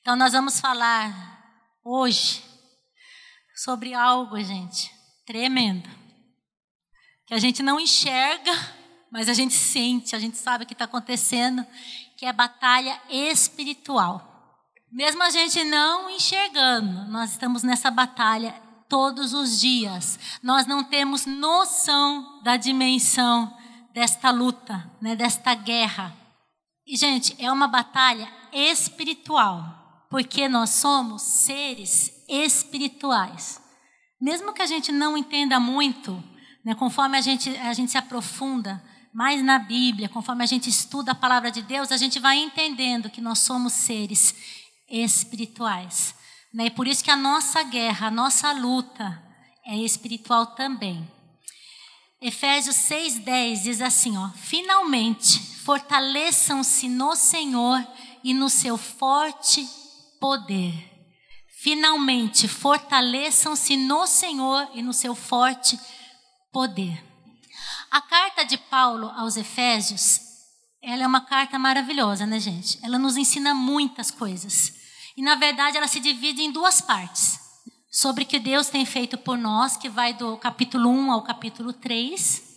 [0.00, 1.12] Então nós vamos falar
[1.84, 2.42] hoje
[3.54, 4.90] sobre algo, gente,
[5.26, 5.88] tremendo.
[7.26, 8.52] Que a gente não enxerga,
[9.12, 11.66] mas a gente sente, a gente sabe o que está acontecendo,
[12.16, 14.26] que é batalha espiritual.
[14.90, 18.52] Mesmo a gente não enxergando, nós estamos nessa batalha
[18.88, 20.18] todos os dias.
[20.42, 23.56] Nós não temos noção da dimensão
[23.92, 26.16] desta luta, né, desta guerra.
[26.86, 29.79] E, gente, é uma batalha espiritual,
[30.10, 33.60] porque nós somos seres espirituais.
[34.20, 36.22] Mesmo que a gente não entenda muito,
[36.64, 38.82] né, conforme a gente, a gente se aprofunda
[39.14, 43.08] mais na Bíblia, conforme a gente estuda a palavra de Deus, a gente vai entendendo
[43.08, 44.34] que nós somos seres
[44.88, 46.14] espirituais.
[46.52, 46.66] Né?
[46.66, 49.22] E por isso que a nossa guerra, a nossa luta
[49.64, 51.08] é espiritual também.
[52.20, 57.86] Efésios 6,10 diz assim: ó, finalmente fortaleçam-se no Senhor
[58.22, 59.66] e no seu forte
[60.20, 60.72] poder.
[61.48, 65.80] Finalmente fortaleçam-se no Senhor e no seu forte
[66.52, 67.02] poder.
[67.90, 70.20] A carta de Paulo aos Efésios,
[70.82, 72.78] ela é uma carta maravilhosa, né, gente?
[72.82, 74.72] Ela nos ensina muitas coisas.
[75.16, 77.38] E na verdade ela se divide em duas partes.
[77.90, 81.72] Sobre o que Deus tem feito por nós, que vai do capítulo 1 ao capítulo
[81.72, 82.49] 3,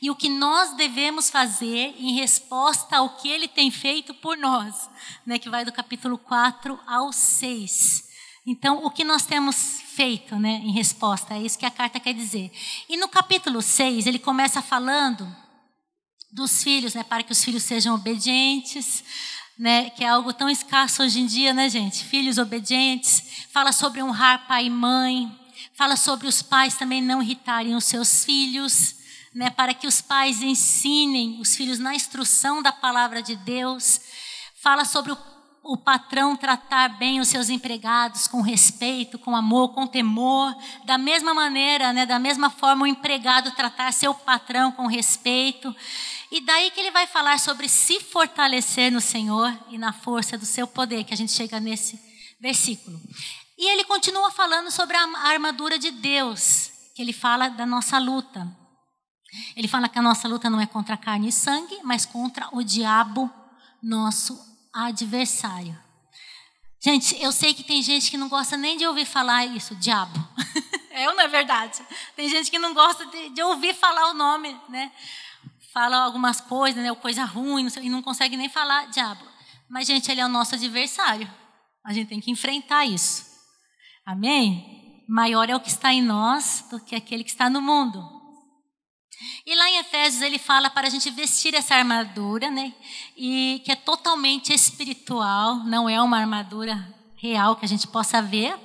[0.00, 4.88] e o que nós devemos fazer em resposta ao que ele tem feito por nós,
[5.26, 8.08] né, que vai do capítulo 4 ao 6.
[8.46, 12.14] Então, o que nós temos feito né, em resposta, é isso que a carta quer
[12.14, 12.50] dizer.
[12.88, 15.26] E no capítulo 6, ele começa falando
[16.32, 19.04] dos filhos, né, para que os filhos sejam obedientes,
[19.58, 22.04] né, que é algo tão escasso hoje em dia, né, gente?
[22.04, 25.30] Filhos obedientes, fala sobre honrar pai e mãe,
[25.74, 28.94] fala sobre os pais também não irritarem os seus filhos,
[29.34, 34.00] né, para que os pais ensinem os filhos na instrução da palavra de Deus.
[34.60, 35.18] Fala sobre o,
[35.62, 40.54] o patrão tratar bem os seus empregados com respeito, com amor, com temor.
[40.84, 45.74] Da mesma maneira, né, da mesma forma, o empregado tratar seu patrão com respeito.
[46.32, 50.46] E daí que ele vai falar sobre se fortalecer no Senhor e na força do
[50.46, 52.00] seu poder, que a gente chega nesse
[52.40, 53.00] versículo.
[53.56, 58.59] E ele continua falando sobre a armadura de Deus, que ele fala da nossa luta.
[59.56, 62.62] Ele fala que a nossa luta não é contra carne e sangue, mas contra o
[62.62, 63.30] diabo,
[63.82, 64.38] nosso
[64.72, 65.78] adversário.
[66.80, 70.18] Gente, eu sei que tem gente que não gosta nem de ouvir falar isso, diabo.
[70.90, 71.82] é ou não é verdade?
[72.16, 74.90] Tem gente que não gosta de, de ouvir falar o nome, né?
[75.72, 79.24] fala algumas coisas, né, coisa ruim, não sei, e não consegue nem falar diabo.
[79.68, 81.30] Mas, gente, ele é o nosso adversário.
[81.84, 83.24] A gente tem que enfrentar isso.
[84.04, 85.04] Amém?
[85.08, 88.04] Maior é o que está em nós do que aquele que está no mundo.
[89.44, 92.72] E lá em Efésios ele fala para a gente vestir essa armadura, né?
[93.16, 98.58] E que é totalmente espiritual, não é uma armadura real que a gente possa ver,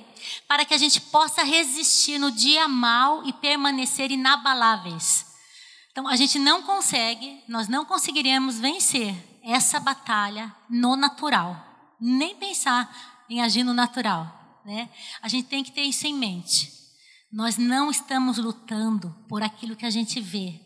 [0.48, 5.26] para que a gente possa resistir no dia mal e permanecer inabaláveis.
[5.92, 11.56] Então, a gente não consegue, nós não conseguiremos vencer essa batalha no natural,
[12.00, 14.60] nem pensar em agir no natural.
[14.64, 14.88] Né?
[15.22, 16.72] A gente tem que ter isso em mente.
[17.32, 20.60] Nós não estamos lutando por aquilo que a gente vê.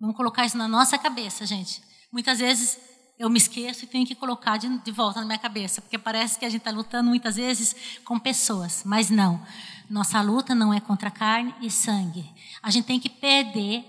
[0.00, 1.82] Vamos colocar isso na nossa cabeça, gente.
[2.12, 2.78] Muitas vezes
[3.18, 6.38] eu me esqueço e tenho que colocar de, de volta na minha cabeça, porque parece
[6.38, 7.74] que a gente está lutando muitas vezes
[8.04, 9.44] com pessoas, mas não.
[9.88, 12.24] Nossa luta não é contra carne e sangue.
[12.62, 13.84] A gente tem que perder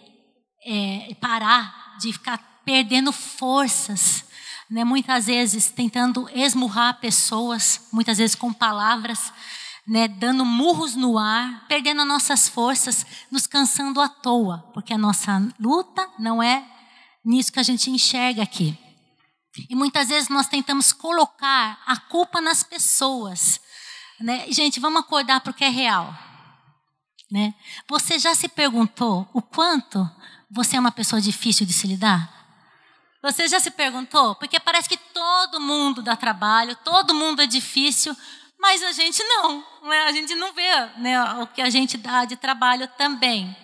[0.65, 4.25] é, parar de ficar perdendo forças,
[4.69, 4.83] né?
[4.83, 9.31] muitas vezes tentando esmurrar pessoas, muitas vezes com palavras,
[9.87, 10.07] né?
[10.07, 15.41] dando murros no ar, perdendo as nossas forças, nos cansando à toa, porque a nossa
[15.59, 16.65] luta não é
[17.23, 18.77] nisso que a gente enxerga aqui.
[19.69, 23.59] E muitas vezes nós tentamos colocar a culpa nas pessoas.
[24.19, 24.45] Né?
[24.51, 26.15] Gente, vamos acordar para o que é real.
[27.31, 27.53] Né?
[27.89, 30.07] Você já se perguntou o quanto
[30.49, 32.33] você é uma pessoa difícil de se lidar?
[33.23, 34.35] Você já se perguntou?
[34.35, 38.15] Porque parece que todo mundo dá trabalho, todo mundo é difícil,
[38.67, 40.03] mas a gente não, né?
[40.03, 43.55] a gente não vê né, o que a gente dá de trabalho também.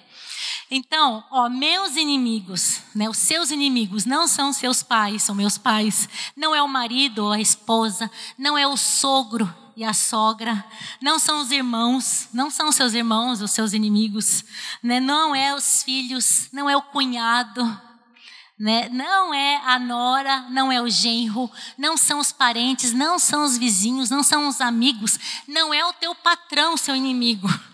[0.71, 6.07] Então, ó, meus inimigos, né, os seus inimigos não são seus pais, são meus pais.
[6.37, 10.63] Não é o marido ou a esposa, não é o sogro e a sogra,
[11.01, 14.45] não são os irmãos, não são seus irmãos, os seus inimigos,
[14.81, 15.01] né?
[15.01, 17.61] não é os filhos, não é o cunhado,
[18.59, 18.87] né?
[18.89, 23.57] não é a nora, não é o genro, não são os parentes, não são os
[23.57, 27.47] vizinhos, não são os amigos, não é o teu patrão, seu inimigo.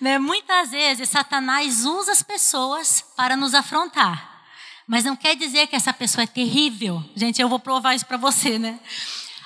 [0.00, 0.18] Né?
[0.18, 4.42] Muitas vezes Satanás usa as pessoas para nos afrontar,
[4.88, 7.02] mas não quer dizer que essa pessoa é terrível.
[7.14, 8.78] Gente, eu vou provar isso para você, né?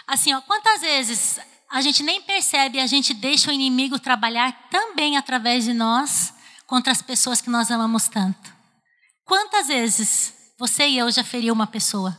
[0.06, 1.38] Assim, ó, quantas vezes
[1.70, 6.32] a gente nem percebe, a gente deixa o inimigo trabalhar também através de nós
[6.66, 8.52] contra as pessoas que nós amamos tanto?
[9.24, 12.18] Quantas vezes você e eu já feriu uma pessoa?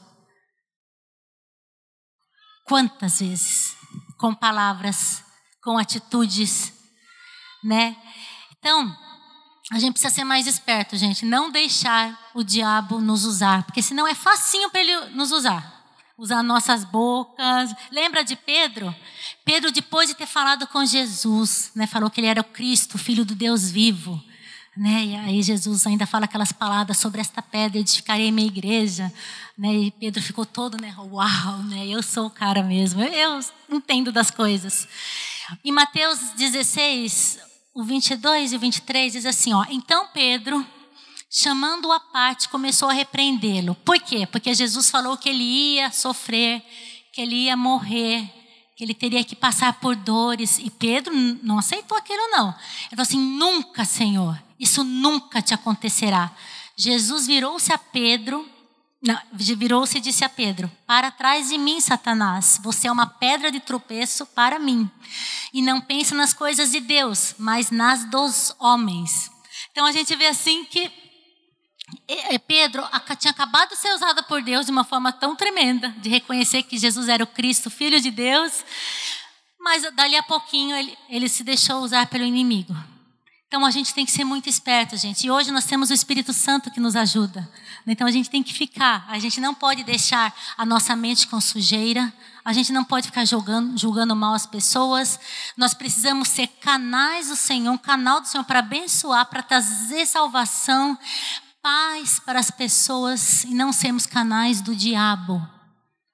[2.65, 3.75] Quantas vezes?
[4.17, 5.23] Com palavras,
[5.63, 6.73] com atitudes,
[7.63, 7.95] né?
[8.57, 8.97] Então,
[9.71, 11.23] a gente precisa ser mais esperto, gente.
[11.23, 15.79] Não deixar o diabo nos usar, porque senão é facinho para ele nos usar.
[16.17, 17.71] Usar nossas bocas.
[17.91, 18.95] Lembra de Pedro?
[19.45, 23.23] Pedro, depois de ter falado com Jesus, né, falou que ele era o Cristo, filho
[23.23, 24.19] do Deus vivo.
[24.75, 25.06] Né?
[25.06, 29.12] E aí Jesus ainda fala aquelas palavras sobre esta pedra, edificarei minha igreja.
[29.57, 29.73] Né?
[29.73, 30.95] E Pedro ficou todo, né?
[30.97, 31.88] Uau, né?
[31.88, 33.39] eu sou o cara mesmo, eu
[33.69, 34.88] entendo das coisas.
[35.63, 37.39] Em Mateus 16,
[37.73, 40.65] o 22 e o 23 diz assim, ó, então Pedro,
[41.29, 43.75] chamando-o à parte, começou a repreendê-lo.
[43.75, 44.25] Por quê?
[44.25, 46.63] Porque Jesus falou que ele ia sofrer,
[47.12, 48.40] que ele ia morrer,
[48.81, 50.57] que ele teria que passar por dores.
[50.57, 51.13] E Pedro
[51.44, 52.48] não aceitou aquilo, não.
[52.48, 56.31] Ele falou assim: nunca, Senhor, isso nunca te acontecerá.
[56.75, 58.44] Jesus virou-se a Pedro
[59.36, 63.60] virou-se e disse a Pedro: Para trás de mim, Satanás, você é uma pedra de
[63.60, 64.89] tropeço para mim.
[65.54, 69.30] E não pensa nas coisas de Deus, mas nas dos homens.
[69.72, 70.92] Então a gente vê assim que
[72.47, 72.83] Pedro
[73.19, 76.77] tinha acabado de ser usado por Deus de uma forma tão tremenda, de reconhecer que
[76.77, 78.63] Jesus era o Cristo, filho de Deus,
[79.59, 82.75] mas dali a pouquinho ele, ele se deixou usar pelo inimigo.
[83.51, 85.27] Então a gente tem que ser muito esperto, gente.
[85.27, 87.51] E hoje nós temos o Espírito Santo que nos ajuda.
[87.85, 89.05] Então a gente tem que ficar.
[89.09, 92.13] A gente não pode deixar a nossa mente com sujeira.
[92.45, 95.19] A gente não pode ficar julgando, julgando mal as pessoas.
[95.57, 100.97] Nós precisamos ser canais do Senhor, um canal do Senhor para abençoar, para trazer salvação,
[101.61, 105.41] paz para as pessoas e não sermos canais do diabo.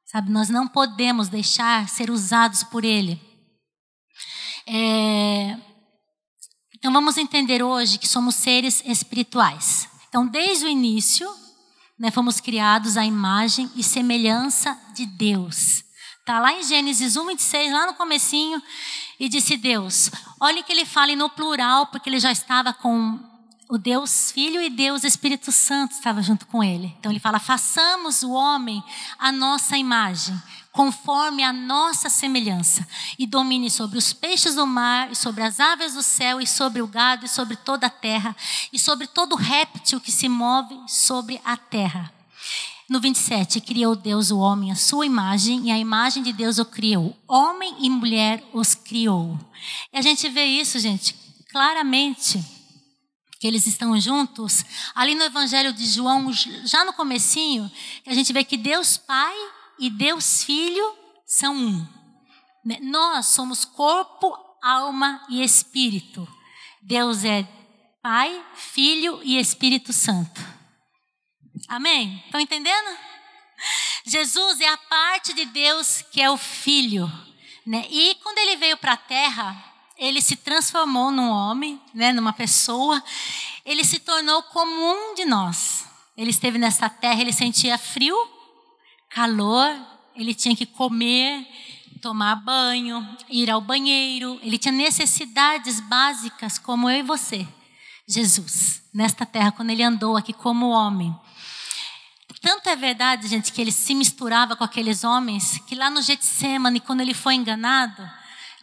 [0.06, 3.22] Sabe, nós não podemos deixar ser usados por ele.
[4.66, 5.58] É,
[6.76, 9.90] então vamos entender hoje que somos seres espirituais.
[10.08, 11.30] Então, desde o início,
[12.00, 15.84] né, fomos criados à imagem e semelhança de Deus.
[16.20, 18.62] Está lá em Gênesis 1, 26, lá no comecinho,
[19.20, 20.12] e disse Deus.
[20.40, 23.18] Olha que ele fala no plural, porque ele já estava com
[23.70, 26.96] o Deus Filho e Deus Espírito Santo estava junto com ele.
[27.00, 28.84] Então ele fala: façamos o homem
[29.20, 30.42] a nossa imagem,
[30.72, 32.88] conforme a nossa semelhança,
[33.20, 36.82] e domine sobre os peixes do mar, e sobre as aves do céu, e sobre
[36.82, 38.36] o gado, e sobre toda a terra,
[38.72, 42.12] e sobre todo réptil que se move sobre a terra.
[42.90, 46.64] No 27, criou Deus o homem à sua imagem, e a imagem de Deus o
[46.64, 47.18] criou.
[47.28, 49.38] Homem e mulher os criou.
[49.92, 51.14] E a gente vê isso, gente,
[51.52, 52.42] claramente
[53.40, 57.72] que eles estão juntos, ali no Evangelho de João, já no comecinho,
[58.06, 59.36] a gente vê que Deus Pai
[59.80, 60.96] e Deus Filho
[61.26, 61.88] são um.
[62.66, 62.80] Né?
[62.82, 66.28] Nós somos corpo, alma e espírito.
[66.82, 67.48] Deus é
[68.02, 70.42] Pai, Filho e Espírito Santo.
[71.68, 72.22] Amém?
[72.26, 72.98] Estão entendendo?
[74.06, 77.12] Jesus é a parte de Deus que é o Filho.
[77.66, 77.86] Né?
[77.90, 79.67] E quando ele veio para a terra,
[79.98, 83.04] ele se transformou num homem, né, numa pessoa.
[83.66, 85.86] Ele se tornou como um de nós.
[86.16, 88.16] Ele esteve nessa terra, ele sentia frio,
[89.10, 89.76] calor,
[90.16, 91.48] ele tinha que comer,
[92.02, 97.48] tomar banho, ir ao banheiro, ele tinha necessidades básicas como eu e você.
[98.08, 101.16] Jesus, nesta terra, quando ele andou aqui como homem.
[102.42, 106.80] Tanto é verdade, gente, que ele se misturava com aqueles homens, que lá no Getsemane,
[106.80, 108.10] quando ele foi enganado,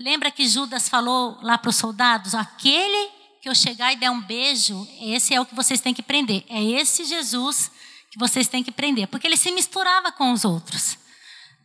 [0.01, 3.11] lembra que Judas falou lá para os soldados: aquele
[3.41, 6.45] que eu chegar e der um beijo, esse é o que vocês têm que prender.
[6.49, 7.71] É esse Jesus
[8.11, 10.97] que vocês têm que prender, porque ele se misturava com os outros,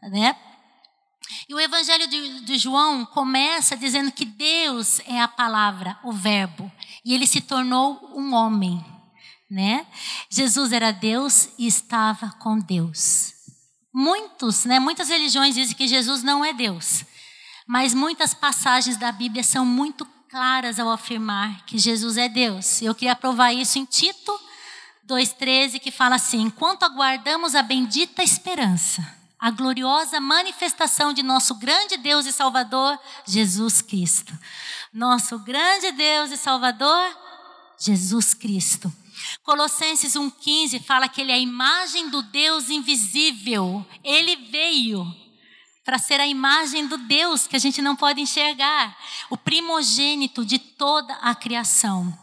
[0.01, 0.35] né?
[1.47, 6.71] E o Evangelho de, de, João começa dizendo que Deus é a palavra, o Verbo,
[7.05, 8.83] e ele se tornou um homem,
[9.49, 9.85] né?
[10.29, 13.33] Jesus era Deus e estava com Deus.
[13.93, 14.79] Muitos, né?
[14.79, 17.05] Muitas religiões dizem que Jesus não é Deus,
[17.69, 22.81] mas muitas passagens da Bíblia são muito claras ao afirmar que Jesus é Deus.
[22.81, 24.31] Eu queria provar isso em Tito
[25.07, 29.07] 2,13, que fala assim: Enquanto aguardamos a bendita esperança,
[29.37, 34.35] a gloriosa manifestação de nosso grande Deus e Salvador, Jesus Cristo.
[34.91, 37.15] Nosso grande Deus e Salvador,
[37.77, 38.91] Jesus Cristo.
[39.43, 43.85] Colossenses 1,15 fala que Ele é a imagem do Deus invisível.
[44.03, 45.05] Ele veio
[45.89, 48.95] para ser a imagem do Deus que a gente não pode enxergar,
[49.27, 52.15] o primogênito de toda a criação.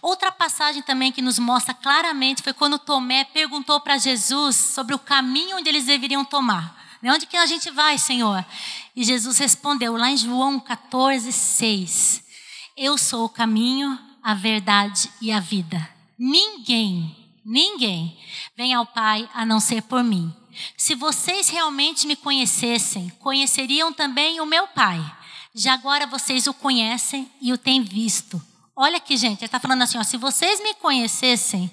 [0.00, 4.98] Outra passagem também que nos mostra claramente foi quando Tomé perguntou para Jesus sobre o
[4.98, 6.74] caminho onde eles deveriam tomar.
[7.02, 8.42] De onde que a gente vai, Senhor?
[8.96, 12.24] E Jesus respondeu lá em João 14, 6.
[12.78, 15.86] Eu sou o caminho, a verdade e a vida.
[16.18, 17.14] Ninguém,
[17.44, 18.18] ninguém
[18.56, 20.34] vem ao Pai a não ser por mim.
[20.76, 25.00] Se vocês realmente me conhecessem, conheceriam também o meu Pai.
[25.54, 28.40] Já agora vocês o conhecem e o têm visto.
[28.74, 31.70] Olha aqui, gente, ele está falando assim: ó, se vocês me conhecessem,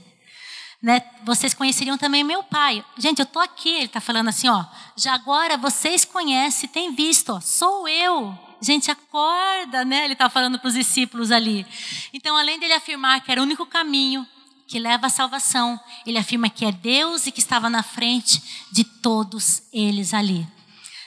[0.81, 2.83] né, vocês conheceriam também meu pai.
[2.98, 7.33] Gente, eu estou aqui, ele está falando assim, ó, já agora vocês conhecem, têm visto,
[7.33, 8.38] ó, sou eu.
[8.62, 10.03] Gente, acorda, né?
[10.03, 11.65] Ele está falando para os discípulos ali.
[12.12, 14.27] Então, além dele afirmar que era o único caminho
[14.69, 18.83] que leva à salvação, ele afirma que é Deus e que estava na frente de
[18.83, 20.47] todos eles ali.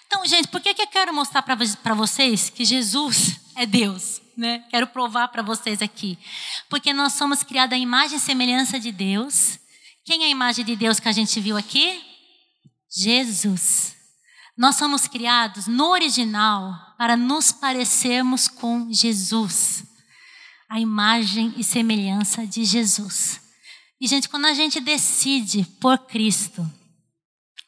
[0.07, 4.21] Então, gente, por que, que eu quero mostrar para vocês que Jesus é Deus?
[4.37, 4.64] Né?
[4.71, 6.19] Quero provar para vocês aqui.
[6.69, 9.62] Porque nós somos criados à imagem e semelhança de Deus
[10.04, 12.02] quem é a imagem de Deus que a gente viu aqui?
[12.90, 13.95] Jesus.
[14.57, 19.85] Nós somos criados no original para nos parecermos com Jesus.
[20.69, 23.40] A imagem e semelhança de Jesus.
[24.02, 26.68] E, gente, quando a gente decide por Cristo,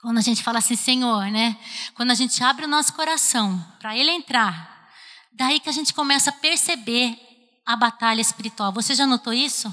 [0.03, 1.57] quando a gente fala assim, Senhor, né?
[1.95, 4.91] Quando a gente abre o nosso coração para Ele entrar,
[5.33, 7.17] daí que a gente começa a perceber
[7.65, 8.73] a batalha espiritual.
[8.73, 9.73] Você já notou isso?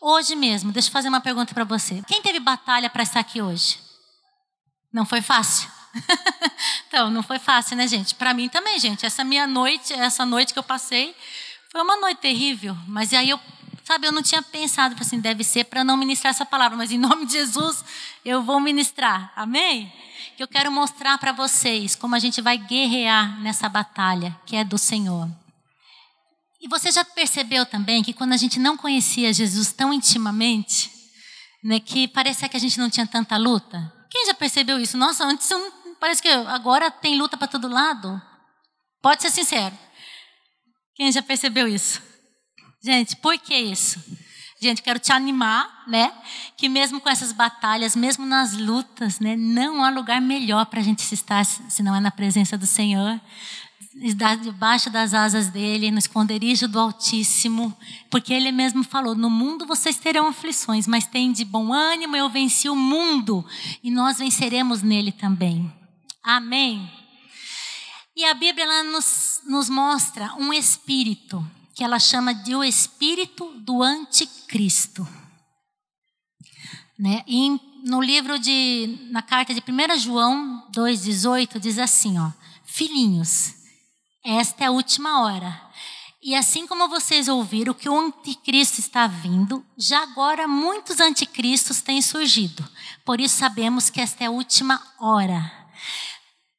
[0.00, 2.02] Hoje mesmo, deixa eu fazer uma pergunta para você.
[2.08, 3.78] Quem teve batalha para estar aqui hoje?
[4.92, 5.70] Não foi fácil?
[6.88, 8.16] então, não foi fácil, né, gente?
[8.16, 9.06] Para mim também, gente.
[9.06, 11.14] Essa minha noite, essa noite que eu passei,
[11.70, 12.76] foi uma noite terrível.
[12.88, 13.40] Mas aí eu,
[13.92, 16.98] sabe, eu não tinha pensado, assim, deve ser para não ministrar essa palavra, mas em
[16.98, 17.84] nome de Jesus
[18.24, 19.32] eu vou ministrar.
[19.36, 19.92] Amém?
[20.36, 24.64] Que eu quero mostrar para vocês como a gente vai guerrear nessa batalha que é
[24.64, 25.28] do Senhor.
[26.60, 30.90] E você já percebeu também que quando a gente não conhecia Jesus tão intimamente,
[31.62, 33.92] né, que parecia que a gente não tinha tanta luta?
[34.10, 34.96] Quem já percebeu isso?
[34.96, 35.48] Nossa, antes
[36.00, 38.20] parece que agora tem luta para todo lado.
[39.02, 39.76] Pode ser sincero.
[40.94, 42.11] Quem já percebeu isso?
[42.82, 44.02] Gente, por que isso?
[44.60, 46.12] Gente, quero te animar, né?
[46.56, 50.82] Que mesmo com essas batalhas, mesmo nas lutas, né, não há lugar melhor para a
[50.82, 53.20] gente se estar se não é na presença do Senhor
[54.40, 57.76] debaixo das asas dele, no esconderijo do Altíssimo,
[58.10, 62.28] porque ele mesmo falou: No mundo vocês terão aflições, mas tem de bom ânimo, eu
[62.28, 63.44] venci o mundo
[63.82, 65.70] e nós venceremos nele também.
[66.22, 66.90] Amém.
[68.16, 73.82] E a Bíblia nos, nos mostra um espírito, que ela chama de o espírito do
[73.82, 75.06] anticristo.
[76.98, 77.24] Né?
[77.26, 82.30] E no livro de, na carta de 1 João 2,18, diz assim: ó,
[82.64, 83.54] Filhinhos,
[84.24, 85.60] esta é a última hora.
[86.22, 92.00] E assim como vocês ouviram que o anticristo está vindo, já agora muitos anticristos têm
[92.00, 92.64] surgido.
[93.04, 95.52] Por isso sabemos que esta é a última hora.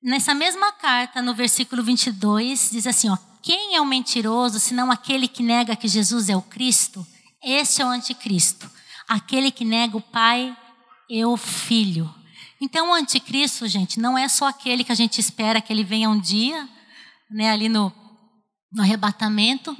[0.01, 5.27] Nessa mesma carta, no versículo 22, diz assim: ó, Quem é o mentiroso senão aquele
[5.27, 7.05] que nega que Jesus é o Cristo?
[7.43, 8.71] Este é o anticristo,
[9.05, 10.55] aquele que nega o Pai
[11.09, 12.09] e o Filho.
[12.61, 16.09] Então, o anticristo, gente, não é só aquele que a gente espera que ele venha
[16.09, 16.69] um dia
[17.29, 17.91] né, ali no,
[18.71, 19.75] no arrebatamento.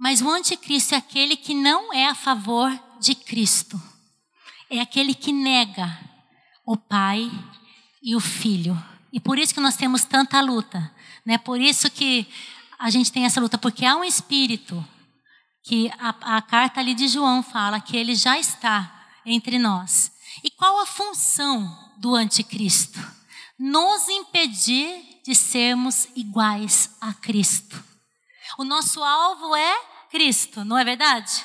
[0.00, 3.78] Mas o anticristo é aquele que não é a favor de Cristo.
[4.70, 5.98] É aquele que nega
[6.64, 7.30] o Pai
[8.02, 8.82] e o Filho.
[9.12, 10.90] E por isso que nós temos tanta luta.
[11.26, 11.36] Né?
[11.36, 12.26] Por isso que
[12.78, 14.86] a gente tem essa luta, porque há um espírito
[15.64, 20.12] que a, a carta ali de João fala que ele já está entre nós.
[20.44, 22.98] E qual a função do anticristo?
[23.58, 27.82] Nos impedir de sermos iguais a Cristo.
[28.56, 29.80] O nosso alvo é
[30.10, 31.44] Cristo, não é verdade?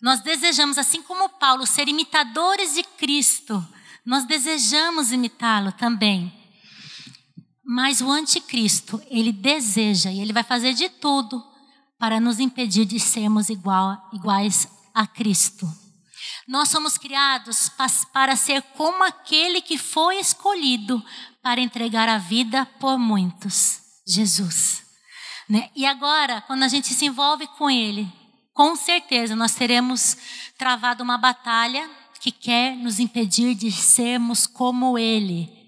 [0.00, 3.66] Nós desejamos, assim como Paulo, ser imitadores de Cristo.
[4.04, 6.41] Nós desejamos imitá-lo também.
[7.74, 11.42] Mas o anticristo, ele deseja e ele vai fazer de tudo
[11.98, 15.66] para nos impedir de sermos igual, iguais a Cristo.
[16.46, 17.70] Nós somos criados
[18.12, 21.02] para ser como aquele que foi escolhido
[21.42, 24.82] para entregar a vida por muitos, Jesus.
[25.48, 25.70] Né?
[25.74, 28.06] E agora, quando a gente se envolve com Ele,
[28.52, 30.18] com certeza nós teremos
[30.58, 31.88] travado uma batalha
[32.20, 35.61] que quer nos impedir de sermos como Ele.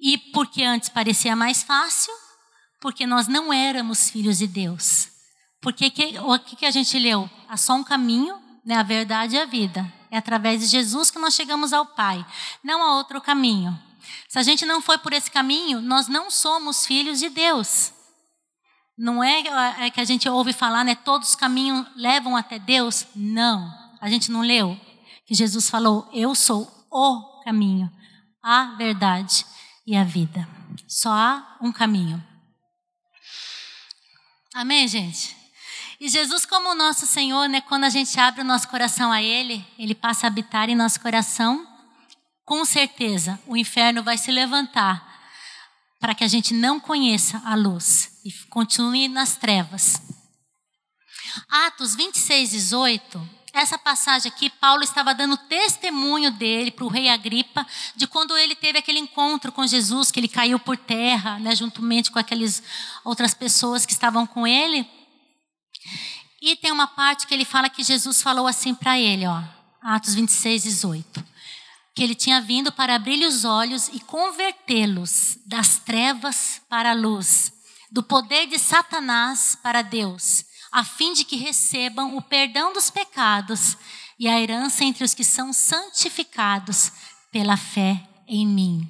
[0.00, 2.12] E porque antes parecia mais fácil,
[2.80, 5.08] porque nós não éramos filhos de Deus.
[5.60, 7.28] Porque que, o que a gente leu?
[7.48, 8.76] Há só um caminho, né?
[8.76, 9.90] a verdade e a vida.
[10.10, 12.24] É através de Jesus que nós chegamos ao Pai.
[12.62, 13.76] Não há outro caminho.
[14.28, 17.92] Se a gente não foi por esse caminho, nós não somos filhos de Deus.
[18.96, 19.42] Não é,
[19.86, 20.94] é que a gente ouve falar, né?
[20.94, 23.06] Todos os caminhos levam até Deus.
[23.14, 23.68] Não.
[24.00, 24.78] A gente não leu
[25.26, 27.90] que Jesus falou: Eu sou o caminho,
[28.42, 29.44] a verdade
[29.86, 30.46] e a vida.
[30.88, 32.22] Só há um caminho.
[34.54, 35.36] Amém, gente?
[36.00, 39.64] E Jesus, como nosso Senhor, né, quando a gente abre o nosso coração a Ele,
[39.78, 41.66] Ele passa a habitar em nosso coração.
[42.44, 45.06] Com certeza, o inferno vai se levantar
[45.98, 50.00] para que a gente não conheça a luz e continue nas trevas.
[51.48, 57.66] Atos 26, 18, essa passagem aqui, Paulo estava dando testemunho dele para o rei Agripa,
[57.94, 62.10] de quando ele teve aquele encontro com Jesus, que ele caiu por terra, né, juntamente
[62.10, 62.62] com aquelas
[63.04, 64.88] outras pessoas que estavam com ele.
[66.40, 69.42] E tem uma parte que ele fala que Jesus falou assim para ele, ó,
[69.82, 71.24] Atos 26, 18.
[71.94, 77.52] Que ele tinha vindo para abrir-lhe os olhos e convertê-los das trevas para a luz,
[77.90, 80.44] do poder de Satanás para Deus
[80.76, 83.78] a fim de que recebam o perdão dos pecados
[84.18, 86.92] e a herança entre os que são santificados
[87.32, 88.86] pela fé em mim.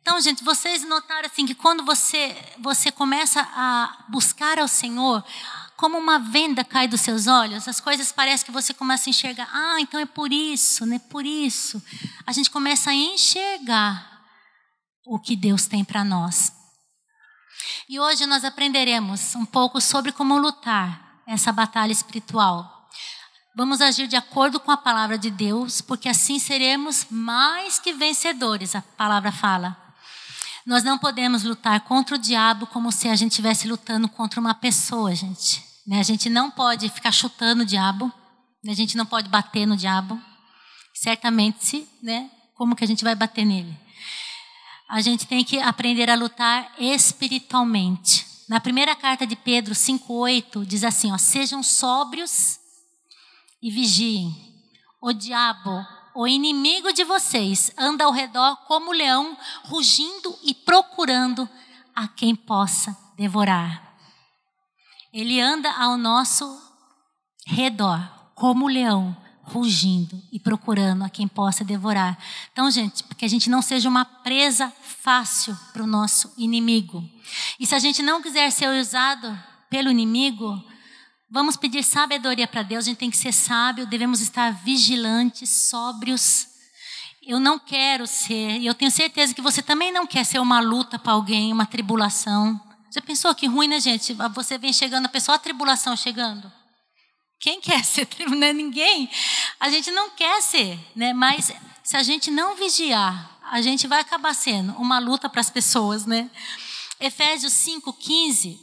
[0.00, 5.24] Então, gente, vocês notaram assim que quando você você começa a buscar ao Senhor,
[5.76, 9.50] como uma venda cai dos seus olhos, as coisas parecem que você começa a enxergar.
[9.52, 11.00] Ah, então é por isso, né?
[11.10, 11.82] Por isso.
[12.24, 14.22] A gente começa a enxergar
[15.04, 16.61] o que Deus tem para nós.
[17.88, 22.88] E hoje nós aprenderemos um pouco sobre como lutar essa batalha espiritual.
[23.54, 28.74] Vamos agir de acordo com a palavra de Deus, porque assim seremos mais que vencedores,
[28.74, 29.76] a palavra fala.
[30.64, 34.54] Nós não podemos lutar contra o diabo como se a gente estivesse lutando contra uma
[34.54, 35.62] pessoa, gente.
[35.86, 36.00] Né?
[36.00, 38.10] A gente não pode ficar chutando o diabo,
[38.64, 38.72] né?
[38.72, 40.20] a gente não pode bater no diabo.
[40.94, 42.30] Certamente, né?
[42.54, 43.76] Como que a gente vai bater nele?
[44.88, 48.26] A gente tem que aprender a lutar espiritualmente.
[48.48, 52.58] Na primeira carta de Pedro 5:8 diz assim, ó: "Sejam sóbrios
[53.62, 54.34] e vigiem.
[55.00, 55.84] O diabo,
[56.14, 61.48] o inimigo de vocês, anda ao redor como leão, rugindo e procurando
[61.94, 63.96] a quem possa devorar."
[65.12, 66.60] Ele anda ao nosso
[67.46, 68.00] redor
[68.34, 69.16] como leão,
[69.52, 72.18] rugindo e procurando a quem possa devorar.
[72.52, 77.04] Então, gente, que a gente não seja uma presa fácil para o nosso inimigo.
[77.60, 79.38] E se a gente não quiser ser usado
[79.68, 80.62] pelo inimigo,
[81.30, 82.84] vamos pedir sabedoria para Deus.
[82.84, 86.46] A gente tem que ser sábio, devemos estar vigilantes, sóbrios.
[87.22, 90.60] Eu não quero ser, e eu tenho certeza que você também não quer ser uma
[90.60, 92.60] luta para alguém, uma tribulação.
[92.92, 94.12] Já pensou que ruim, né, gente?
[94.34, 96.50] Você vem chegando, a pessoa, a tribulação chegando.
[97.42, 99.10] Quem quer ser Não é ninguém.
[99.58, 101.12] A gente não quer ser, né?
[101.12, 101.52] Mas
[101.82, 106.06] se a gente não vigiar, a gente vai acabar sendo uma luta para as pessoas,
[106.06, 106.30] né?
[107.00, 108.56] Efésios 5:15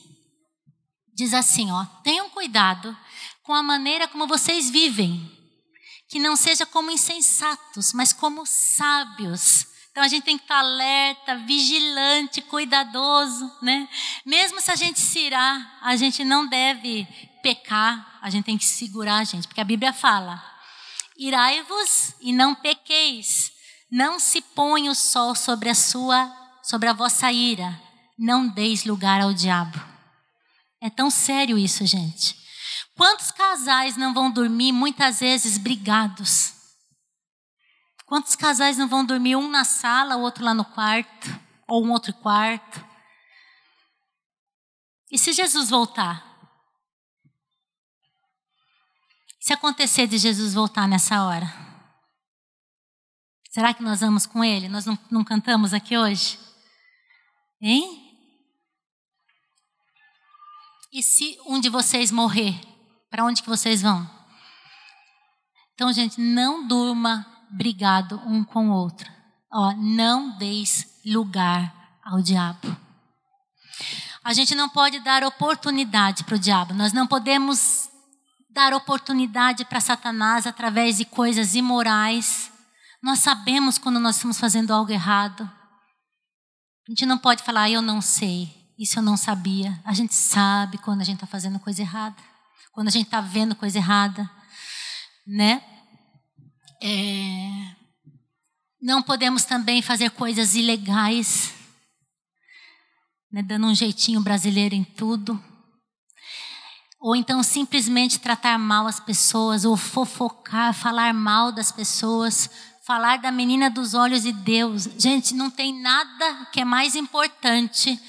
[1.14, 2.98] diz assim, ó: "Tenham cuidado
[3.44, 5.30] com a maneira como vocês vivem,
[6.08, 11.36] que não seja como insensatos, mas como sábios." Então a gente tem que estar alerta,
[11.40, 13.90] vigilante, cuidadoso, né?
[14.26, 17.06] Mesmo se a gente se irar, a gente não deve
[17.42, 20.44] pecar, a gente tem que segurar gente, porque a Bíblia fala:
[21.18, 23.52] irai-vos e não pequeis,
[23.92, 26.32] não se põe o sol sobre a sua,
[26.64, 27.80] sobre a vossa ira,
[28.18, 29.80] não deis lugar ao diabo.
[30.82, 32.38] É tão sério isso, gente.
[32.96, 36.54] Quantos casais não vão dormir muitas vezes brigados?
[38.06, 41.92] Quantos casais não vão dormir um na sala, o outro lá no quarto, ou um
[41.92, 42.86] outro quarto?
[45.12, 46.29] E se Jesus voltar?
[49.50, 51.52] Se acontecer de Jesus voltar nessa hora,
[53.50, 54.70] será que nós vamos com Ele?
[54.70, 56.38] Nós não, não cantamos aqui hoje?
[57.60, 58.00] Hein?
[60.94, 62.62] E se um de vocês morrer,
[63.10, 64.08] para onde que vocês vão?
[65.74, 69.12] Então, gente, não durma brigado um com o outro.
[69.52, 72.78] Ó, não deis lugar ao diabo.
[74.24, 76.76] A gente não pode dar oportunidade para o diabo.
[76.76, 77.89] Nós não podemos
[78.60, 82.52] dar oportunidade para Satanás através de coisas imorais.
[83.02, 85.50] Nós sabemos quando nós estamos fazendo algo errado.
[86.86, 89.80] A gente não pode falar, ah, eu não sei, isso eu não sabia.
[89.86, 92.18] A gente sabe quando a gente está fazendo coisa errada,
[92.74, 94.30] quando a gente está vendo coisa errada,
[95.26, 95.64] né?
[96.84, 97.76] É...
[98.82, 101.54] Não podemos também fazer coisas ilegais,
[103.32, 103.42] né?
[103.42, 105.42] dando um jeitinho brasileiro em tudo
[107.00, 112.50] ou então simplesmente tratar mal as pessoas, ou fofocar, falar mal das pessoas,
[112.86, 114.90] falar da menina dos olhos de Deus.
[114.98, 118.00] Gente, não tem nada que é mais importante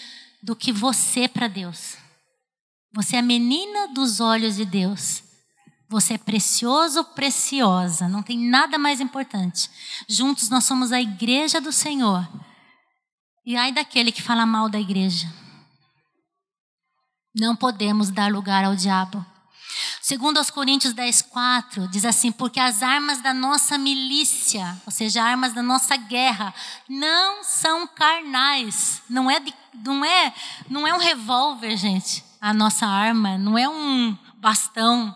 [0.43, 1.97] do que você para Deus.
[2.93, 5.23] Você é a menina dos olhos de Deus.
[5.89, 8.09] Você é precioso, preciosa.
[8.09, 9.71] Não tem nada mais importante.
[10.09, 12.29] Juntos nós somos a igreja do Senhor.
[13.45, 15.29] E ai daquele que fala mal da igreja.
[17.35, 19.25] Não podemos dar lugar ao diabo.
[20.01, 25.23] Segundo aos Coríntios 10, 4, diz assim, porque as armas da nossa milícia, ou seja,
[25.23, 26.53] armas da nossa guerra,
[26.89, 29.03] não são carnais.
[29.09, 30.35] Não é, de, não é,
[30.69, 35.15] não é um revólver, gente, a nossa arma, não é um bastão,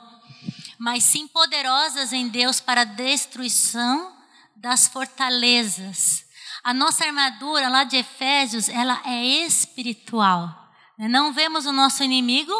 [0.79, 4.13] mas sim poderosas em Deus para a destruição
[4.55, 6.25] das fortalezas.
[6.63, 10.64] A nossa armadura lá de Efésios, ela é espiritual.
[10.99, 12.53] Não vemos o nosso inimigo,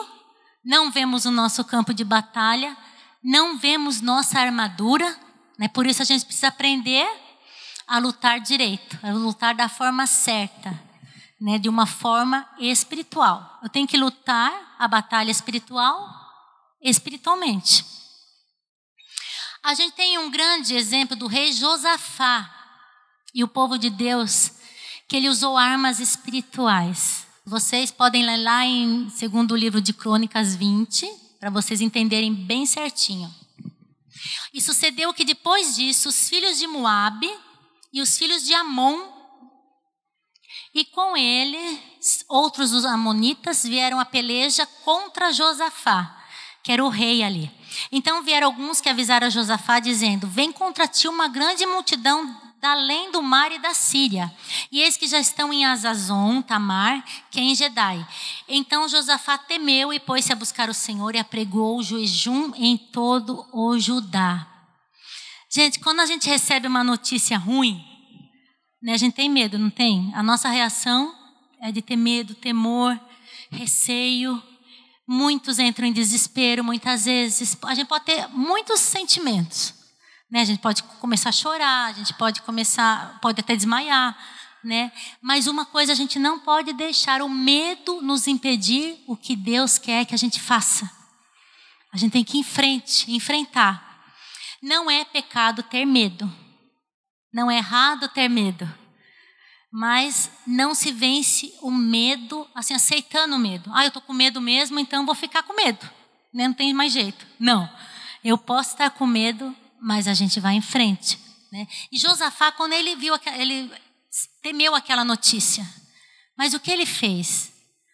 [0.65, 2.77] não vemos o nosso campo de batalha,
[3.23, 5.17] não vemos nossa armadura,
[5.59, 5.69] né?
[5.69, 7.09] por isso a gente precisa aprender
[7.87, 10.71] a lutar direito, a lutar da forma certa,
[11.41, 11.59] né?
[11.59, 13.61] de uma forma espiritual.
[13.63, 16.25] Eu tenho que lutar a batalha espiritual
[16.83, 17.85] espiritualmente.
[19.63, 22.51] A gente tem um grande exemplo do rei Josafá
[23.35, 24.53] e o povo de Deus,
[25.09, 27.24] que ele usou armas espirituais.
[27.47, 31.07] Vocês podem ler lá em segundo livro de Crônicas 20,
[31.39, 33.33] para vocês entenderem bem certinho.
[34.55, 37.31] E sucedeu que depois disso, os filhos de Moabe
[37.93, 38.99] e os filhos de Amon,
[40.75, 46.25] e com eles outros dos amonitas vieram a peleja contra Josafá,
[46.63, 47.51] que era o rei ali.
[47.93, 53.11] Então vieram alguns que avisaram a Josafá, dizendo: Vem contra ti uma grande multidão além
[53.11, 54.33] do mar e da Síria.
[54.71, 58.07] E eis que já estão em Azazon, Tamar, que é.
[58.49, 63.47] Então Josafá temeu e pôs-se a buscar o Senhor e apregou o jejum em todo
[63.53, 64.47] o Judá.
[65.53, 67.85] Gente, quando a gente recebe uma notícia ruim,
[68.83, 70.13] né, a gente tem medo, não tem?
[70.15, 71.15] A nossa reação
[71.61, 72.99] é de ter medo, temor,
[73.51, 74.43] receio.
[75.07, 77.57] Muitos entram em desespero, muitas vezes.
[77.63, 79.84] A gente pode ter muitos sentimentos.
[80.35, 80.41] Né?
[80.41, 84.19] A gente pode começar a chorar, a gente pode começar, pode até desmaiar,
[84.65, 84.91] né?
[85.23, 89.79] Mas uma coisa a gente não pode deixar o medo nos impedir o que Deus
[89.79, 90.91] quer que a gente faça.
[91.93, 94.13] A gente tem que ir em frente, enfrentar.
[94.61, 96.29] Não é pecado ter medo.
[97.33, 98.69] Não é errado ter medo.
[99.71, 103.71] Mas não se vence o medo assim aceitando o medo.
[103.73, 105.89] Ah, eu tô com medo mesmo, então vou ficar com medo.
[106.33, 106.49] Né?
[106.49, 107.25] Não tem mais jeito.
[107.39, 107.71] Não.
[108.25, 111.19] Eu posso estar com medo, mas a gente vai em frente.
[111.53, 111.69] Né?
[111.93, 113.71] E Josafá, quando ele viu, ele
[114.43, 115.63] temeu aquela notícia.
[116.39, 117.53] Mas o que ele fez?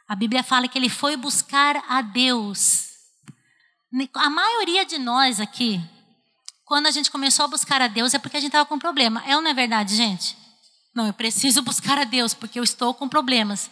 [0.08, 2.90] A Bíblia fala que ele foi buscar a Deus.
[4.14, 5.80] A maioria de nós aqui,
[6.64, 9.24] quando a gente começou a buscar a Deus, é porque a gente estava com problema.
[9.26, 10.36] É ou não é verdade, gente?
[10.94, 13.68] Não, eu preciso buscar a Deus porque eu estou com problemas.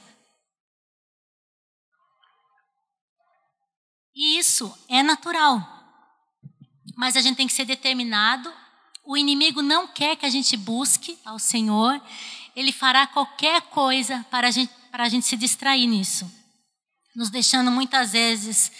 [4.13, 5.78] E isso é natural.
[6.99, 8.53] Mas a gente tem que ser determinado.
[9.07, 12.03] O inimigo não quer que a gente busque ao Senhor.
[12.57, 16.29] Ele fará qualquer coisa para a gente, para a gente se distrair nisso.
[17.15, 18.73] Nos deixando muitas vezes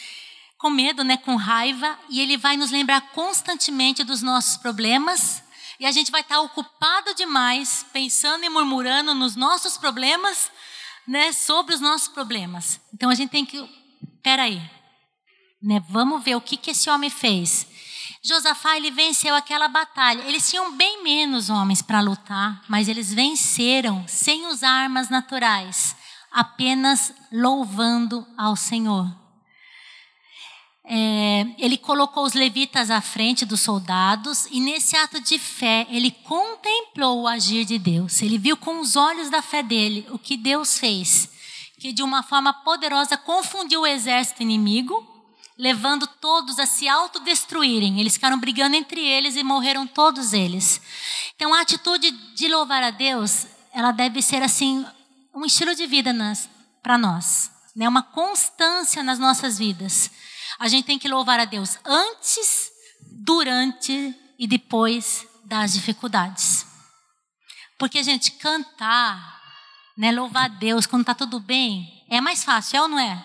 [0.59, 5.41] com medo, né, com raiva, e ele vai nos lembrar constantemente dos nossos problemas,
[5.79, 10.51] e a gente vai estar ocupado demais pensando e murmurando nos nossos problemas,
[11.07, 12.81] né, sobre os nossos problemas.
[12.93, 13.65] Então a gente tem que,
[14.21, 14.61] peraí,
[15.63, 17.65] né, vamos ver o que que esse homem fez.
[18.29, 20.23] Josafá ele venceu aquela batalha.
[20.25, 25.97] Eles tinham bem menos homens para lutar, mas eles venceram sem usar armas naturais,
[26.31, 29.11] apenas louvando ao Senhor.
[30.85, 36.11] É, ele colocou os levitas à frente dos soldados e nesse ato de fé ele
[36.11, 38.21] contemplou o agir de Deus.
[38.21, 41.31] Ele viu com os olhos da fé dele o que Deus fez,
[41.79, 45.18] que de uma forma poderosa confundiu o exército inimigo
[45.59, 48.01] levando todos a se autodestruírem.
[48.01, 50.81] Eles ficaram brigando entre eles e morreram todos eles.
[51.35, 54.87] Então, a atitude de louvar a Deus, ela deve ser assim
[55.35, 56.15] um estilo de vida
[56.83, 57.89] para nós, né?
[57.89, 60.11] Uma constância nas nossas vidas.
[60.59, 62.71] A gente tem que louvar a Deus antes,
[63.25, 66.67] durante e depois das dificuldades.
[67.79, 69.41] Porque a gente cantar,
[69.97, 73.25] né, louvar a Deus quando está tudo bem, é mais fácil, é ou não é?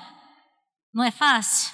[0.93, 1.73] Não é fácil?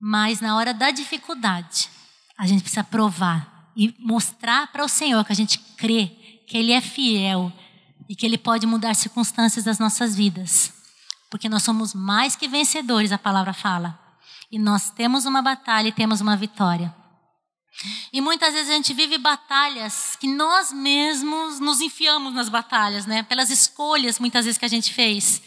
[0.00, 1.88] Mas na hora da dificuldade,
[2.36, 6.06] a gente precisa provar e mostrar para o Senhor que a gente crê
[6.46, 7.52] que Ele é fiel
[8.08, 10.72] e que Ele pode mudar circunstâncias das nossas vidas.
[11.30, 13.98] Porque nós somos mais que vencedores, a palavra fala.
[14.50, 16.94] E nós temos uma batalha e temos uma vitória.
[18.12, 23.22] E muitas vezes a gente vive batalhas que nós mesmos nos enfiamos nas batalhas, né?
[23.24, 25.42] Pelas escolhas muitas vezes que a gente fez,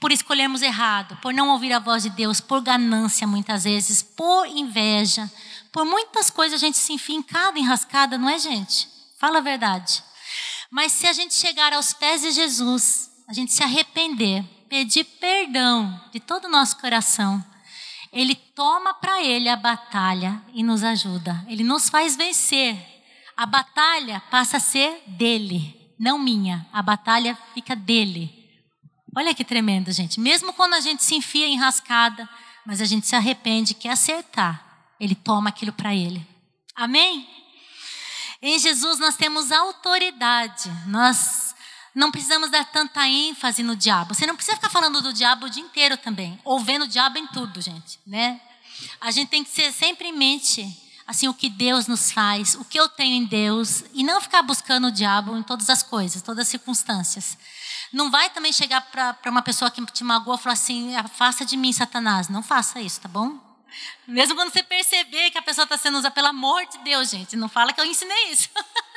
[0.00, 4.46] por escolhermos errado, por não ouvir a voz de Deus, por ganância muitas vezes, por
[4.46, 5.30] inveja,
[5.72, 8.88] por muitas coisas a gente se enfia em cada enrascada, não é, gente?
[9.18, 10.02] Fala a verdade.
[10.70, 16.00] Mas se a gente chegar aos pés de Jesus, a gente se arrepender, pedir perdão
[16.12, 17.44] de todo o nosso coração,
[18.12, 21.44] ele toma para ele a batalha e nos ajuda.
[21.48, 22.76] Ele nos faz vencer.
[23.36, 26.66] A batalha passa a ser dele, não minha.
[26.72, 28.30] A batalha fica dele.
[29.16, 30.20] Olha que tremendo, gente.
[30.20, 32.28] Mesmo quando a gente se enfia em rascada,
[32.66, 36.26] mas a gente se arrepende, quer acertar, ele toma aquilo para ele.
[36.74, 37.26] Amém?
[38.40, 40.70] Em Jesus nós temos autoridade.
[40.86, 41.51] Nós
[41.94, 44.14] não precisamos dar tanta ênfase no diabo.
[44.14, 47.18] Você não precisa ficar falando do diabo o dia inteiro também, ou vendo o diabo
[47.18, 48.40] em tudo, gente, né?
[49.00, 50.66] A gente tem que ser sempre em mente
[51.06, 54.42] assim o que Deus nos faz, o que eu tenho em Deus e não ficar
[54.42, 57.36] buscando o diabo em todas as coisas, todas as circunstâncias.
[57.92, 61.56] Não vai também chegar para uma pessoa que te magoou e falar assim: afasta de
[61.56, 62.28] mim, Satanás.
[62.28, 63.38] Não faça isso, tá bom?
[64.06, 67.36] Mesmo quando você perceber que a pessoa está sendo usada, pelo amor de Deus, gente,
[67.36, 68.48] não fala que eu ensinei isso.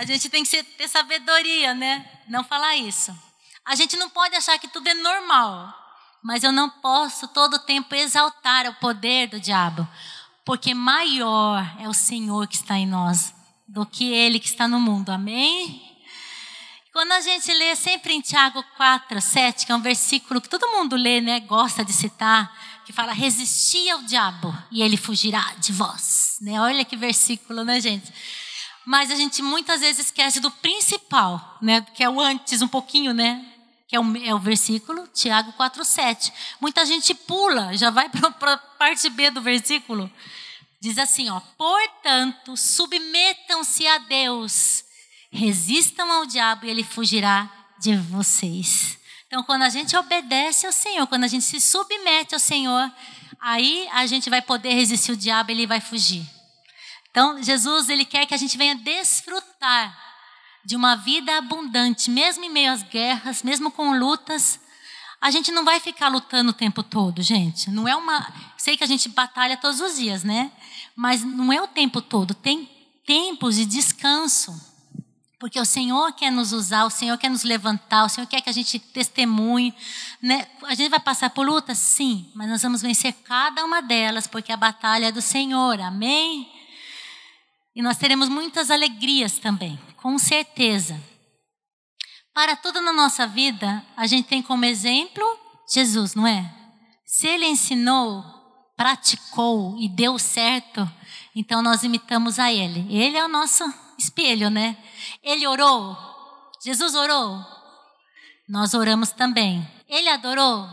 [0.00, 2.08] A gente tem que ter sabedoria, né?
[2.26, 3.14] Não falar isso.
[3.66, 5.74] A gente não pode achar que tudo é normal,
[6.24, 9.86] mas eu não posso todo tempo exaltar o poder do diabo,
[10.42, 13.34] porque maior é o Senhor que está em nós
[13.68, 15.10] do que ele que está no mundo.
[15.10, 15.82] Amém?
[16.94, 20.66] Quando a gente lê sempre em Tiago 4, 7, que é um versículo que todo
[20.68, 22.50] mundo lê, né, gosta de citar,
[22.86, 26.38] que fala: resisti ao diabo e ele fugirá de vós.
[26.40, 26.58] Né?
[26.58, 28.10] Olha que versículo, né, gente?
[28.90, 31.86] Mas a gente muitas vezes esquece do principal, né?
[31.94, 33.46] Que é o antes um pouquinho, né?
[33.86, 36.32] Que é o, é o versículo Tiago 4:7.
[36.60, 40.10] Muita gente pula, já vai para a parte B do versículo.
[40.80, 44.82] Diz assim, ó: "Portanto, submetam-se a Deus,
[45.30, 47.48] resistam ao diabo e ele fugirá
[47.78, 48.98] de vocês."
[49.28, 52.90] Então, quando a gente obedece ao Senhor, quando a gente se submete ao Senhor,
[53.38, 56.39] aí a gente vai poder resistir o diabo, e ele vai fugir.
[57.10, 59.98] Então, Jesus, ele quer que a gente venha desfrutar
[60.64, 64.60] de uma vida abundante, mesmo em meio às guerras, mesmo com lutas.
[65.20, 67.70] A gente não vai ficar lutando o tempo todo, gente.
[67.70, 68.32] Não é uma.
[68.56, 70.50] Sei que a gente batalha todos os dias, né?
[70.94, 72.34] Mas não é o tempo todo.
[72.34, 72.68] Tem
[73.06, 74.68] tempos de descanso.
[75.38, 78.50] Porque o Senhor quer nos usar, o Senhor quer nos levantar, o Senhor quer que
[78.50, 79.74] a gente testemunhe.
[80.20, 80.46] Né?
[80.64, 81.78] A gente vai passar por lutas?
[81.78, 85.80] Sim, mas nós vamos vencer cada uma delas, porque a batalha é do Senhor.
[85.80, 86.59] Amém?
[87.74, 91.00] E nós teremos muitas alegrias também, com certeza.
[92.34, 95.24] Para tudo na nossa vida, a gente tem como exemplo
[95.72, 96.52] Jesus, não é?
[97.04, 98.24] Se ele ensinou,
[98.76, 100.90] praticou e deu certo,
[101.34, 102.86] então nós imitamos a ele.
[102.92, 103.64] Ele é o nosso
[103.98, 104.76] espelho, né?
[105.22, 105.96] Ele orou,
[106.64, 107.44] Jesus orou,
[108.48, 109.66] nós oramos também.
[109.88, 110.68] Ele adorou,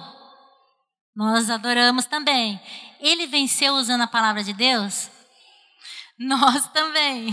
[1.16, 2.60] nós adoramos também.
[3.00, 5.10] Ele venceu usando a palavra de Deus,
[6.18, 7.28] nós também.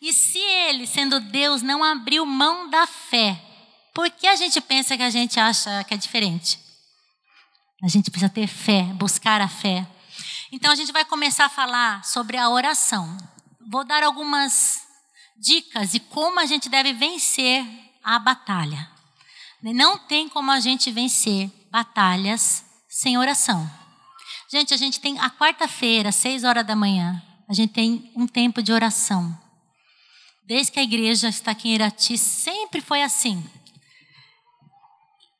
[0.00, 3.40] e se ele, sendo Deus, não abriu mão da fé,
[3.94, 6.58] por que a gente pensa que a gente acha que é diferente?
[7.82, 9.86] A gente precisa ter fé, buscar a fé.
[10.50, 13.16] Então a gente vai começar a falar sobre a oração.
[13.70, 14.82] Vou dar algumas
[15.36, 17.66] dicas de como a gente deve vencer
[18.02, 18.88] a batalha.
[19.62, 23.68] Não tem como a gente vencer batalhas sem oração.
[24.50, 28.62] Gente, a gente tem a quarta-feira, seis horas da manhã, a gente tem um tempo
[28.62, 29.38] de oração.
[30.46, 33.44] Desde que a igreja está aqui em Irati, sempre foi assim.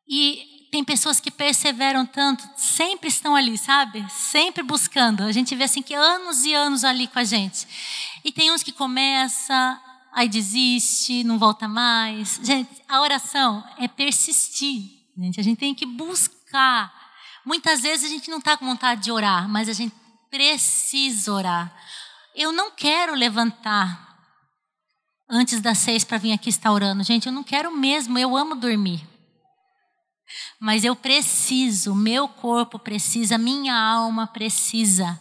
[0.07, 4.05] E tem pessoas que perseveram tanto, sempre estão ali, sabe?
[4.11, 5.23] Sempre buscando.
[5.23, 7.67] A gente vê assim que anos e anos ali com a gente.
[8.23, 9.81] E tem uns que começa,
[10.13, 12.39] aí desiste, não volta mais.
[12.45, 14.83] Gente, a oração é persistir.
[15.17, 16.93] Gente, a gente tem que buscar.
[17.43, 19.95] Muitas vezes a gente não está com vontade de orar, mas a gente
[20.31, 21.73] precisa orar.
[22.35, 24.13] Eu não quero levantar
[25.29, 27.03] antes das seis para vir aqui estar orando.
[27.03, 29.07] Gente, eu não quero mesmo, eu amo dormir.
[30.61, 35.19] Mas eu preciso, meu corpo precisa, minha alma precisa,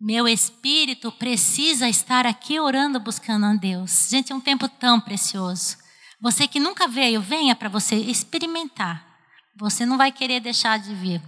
[0.00, 4.08] meu espírito precisa estar aqui orando, buscando a Deus.
[4.10, 5.76] Gente, é um tempo tão precioso.
[6.20, 9.06] Você que nunca veio, venha para você experimentar.
[9.56, 11.22] Você não vai querer deixar de vir.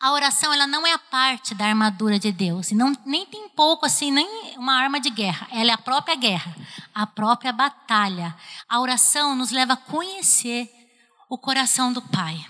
[0.00, 3.84] A oração ela não é a parte da armadura de Deus, não, nem tem pouco
[3.84, 5.48] assim, nem uma arma de guerra.
[5.50, 6.54] Ela é a própria guerra,
[6.94, 8.34] a própria batalha.
[8.68, 10.70] A oração nos leva a conhecer
[11.28, 12.46] o coração do Pai.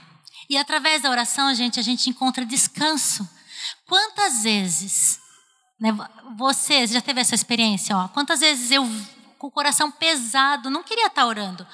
[0.51, 3.29] E através da oração, gente, a gente encontra descanso.
[3.87, 5.19] Quantas vezes,
[5.81, 5.91] né,
[6.37, 7.97] você já teve essa experiência?
[7.97, 8.87] Ó, quantas vezes eu,
[9.39, 11.67] com o coração pesado, não queria estar orando,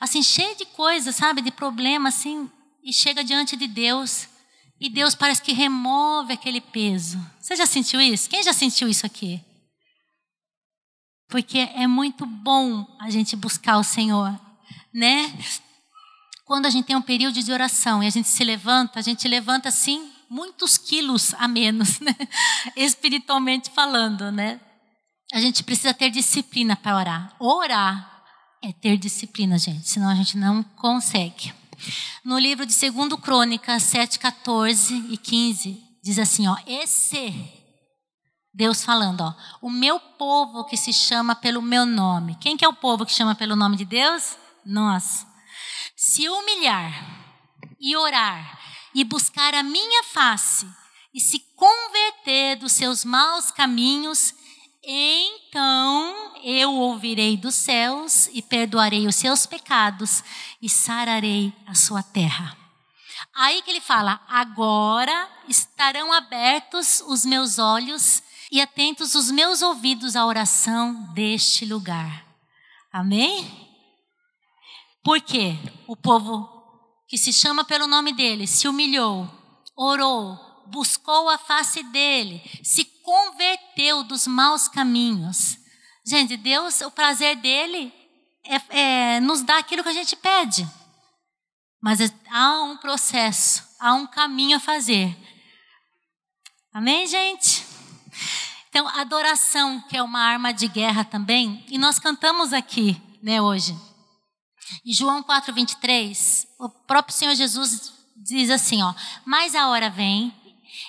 [0.00, 2.50] assim, cheio de coisas, sabe, de problema, assim,
[2.84, 4.28] e chega diante de Deus
[4.80, 7.18] e Deus parece que remove aquele peso.
[7.40, 8.28] Você já sentiu isso?
[8.28, 9.40] Quem já sentiu isso aqui?
[11.28, 14.38] porque é muito bom a gente buscar o Senhor,
[14.92, 15.32] né?
[16.44, 19.26] Quando a gente tem um período de oração e a gente se levanta, a gente
[19.26, 22.14] levanta assim muitos quilos a menos, né?
[22.76, 24.60] espiritualmente falando, né?
[25.32, 27.36] A gente precisa ter disciplina para orar.
[27.40, 28.22] Orar
[28.62, 31.52] é ter disciplina, gente, senão a gente não consegue.
[32.24, 37.56] No livro de 2 Crônicas 7, 14 e 15, diz assim: ó, esse
[38.56, 42.38] Deus falando, ó, o meu povo que se chama pelo meu nome.
[42.40, 44.36] Quem que é o povo que chama pelo nome de Deus?
[44.64, 45.26] Nós.
[45.94, 47.26] Se humilhar
[47.78, 48.58] e orar
[48.94, 50.66] e buscar a minha face
[51.12, 54.34] e se converter dos seus maus caminhos,
[54.86, 60.22] então eu ouvirei dos céus e perdoarei os seus pecados
[60.62, 62.56] e sararei a sua terra.
[63.34, 70.14] Aí que ele fala: agora estarão abertos os meus olhos e atentos os meus ouvidos
[70.14, 72.24] à oração deste lugar.
[72.92, 73.44] Amém?
[75.02, 76.48] Porque o povo
[77.08, 79.28] que se chama pelo nome dele se humilhou,
[79.76, 85.56] orou, buscou a face dele, se converteu dos maus caminhos.
[86.04, 87.94] Gente, Deus, o prazer dele
[88.44, 90.68] é, é nos dar aquilo que a gente pede.
[91.80, 95.16] Mas há um processo, há um caminho a fazer.
[96.72, 97.64] Amém, gente?
[98.68, 103.78] Então, adoração, que é uma arma de guerra também, e nós cantamos aqui, né, hoje.
[104.84, 108.92] Em João 4:23, o próprio Senhor Jesus diz assim, ó:
[109.24, 110.34] "Mas a hora vem,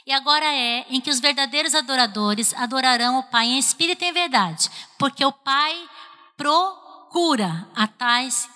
[0.05, 4.13] e agora é em que os verdadeiros adoradores adorarão o Pai em espírito e em
[4.13, 5.75] verdade, porque o Pai
[6.35, 8.49] procura a tais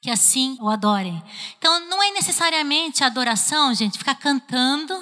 [0.00, 1.22] que assim o adorem.
[1.58, 4.94] Então, não é necessariamente adoração, gente, ficar cantando,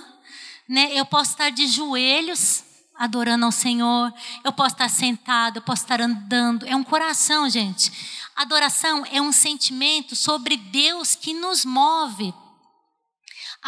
[0.69, 0.89] né?
[0.93, 2.65] Eu posso estar de joelhos
[2.99, 6.67] adorando ao Senhor, eu posso estar sentado, eu posso estar andando.
[6.67, 7.93] É um coração, gente.
[8.35, 12.35] Adoração é um sentimento sobre Deus que nos move.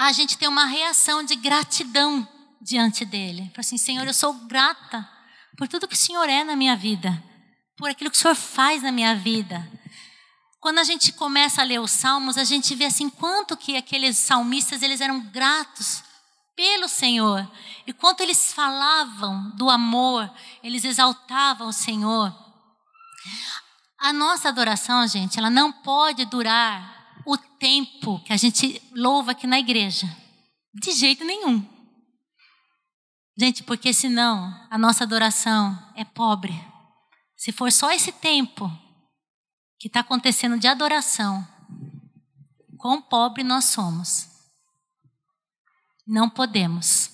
[0.00, 2.26] A gente tem uma reação de gratidão
[2.62, 3.50] diante dele.
[3.50, 5.08] Fala assim, Senhor, eu sou grata
[5.56, 7.20] por tudo que o Senhor é na minha vida,
[7.76, 9.68] por aquilo que o Senhor faz na minha vida.
[10.60, 14.16] Quando a gente começa a ler os salmos, a gente vê assim quanto que aqueles
[14.16, 16.04] salmistas eles eram gratos
[16.54, 17.50] pelo Senhor.
[17.84, 20.32] E quanto eles falavam do amor,
[20.62, 22.32] eles exaltavam o Senhor.
[23.98, 26.97] A nossa adoração, gente, ela não pode durar
[27.28, 30.06] o tempo que a gente louva aqui na igreja.
[30.72, 31.62] De jeito nenhum.
[33.36, 36.58] Gente, porque senão a nossa adoração é pobre.
[37.36, 38.66] Se for só esse tempo
[39.78, 41.46] que está acontecendo de adoração,
[42.78, 44.26] quão pobre nós somos.
[46.06, 47.10] Não podemos.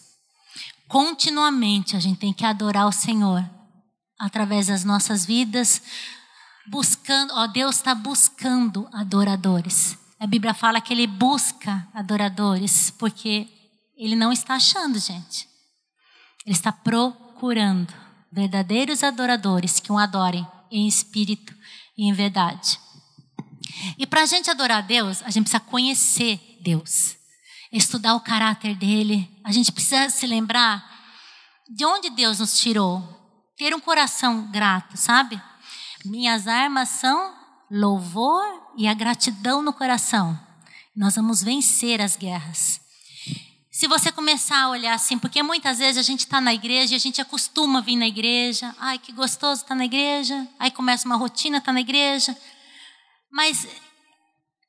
[0.87, 3.45] Continuamente a gente tem que adorar o Senhor
[4.17, 5.83] através das nossas vidas,
[6.69, 10.04] buscando, ó, Deus está buscando adoradores.
[10.19, 13.49] A Bíblia fala que Ele busca adoradores, porque
[13.97, 15.49] Ele não está achando, gente.
[16.47, 17.93] Ele está procurando
[18.33, 21.55] verdadeiros adoradores que o adorem em espírito
[21.97, 22.79] e em verdade.
[23.99, 27.17] E para a gente adorar Deus, a gente precisa conhecer Deus
[27.77, 29.29] estudar o caráter dele.
[29.43, 30.85] A gente precisa se lembrar
[31.69, 33.03] de onde Deus nos tirou.
[33.57, 35.41] Ter um coração grato, sabe?
[36.05, 37.35] Minhas armas são
[37.75, 38.45] louvor
[38.77, 40.39] e a gratidão no coração.
[40.97, 42.81] Nós vamos vencer as guerras.
[43.71, 46.97] Se você começar a olhar assim, porque muitas vezes a gente está na igreja e
[46.97, 48.75] a gente acostuma vir na igreja.
[48.79, 50.47] Ai, que gostoso estar tá na igreja.
[50.59, 52.37] Aí começa uma rotina, está na igreja.
[53.33, 53.67] Mas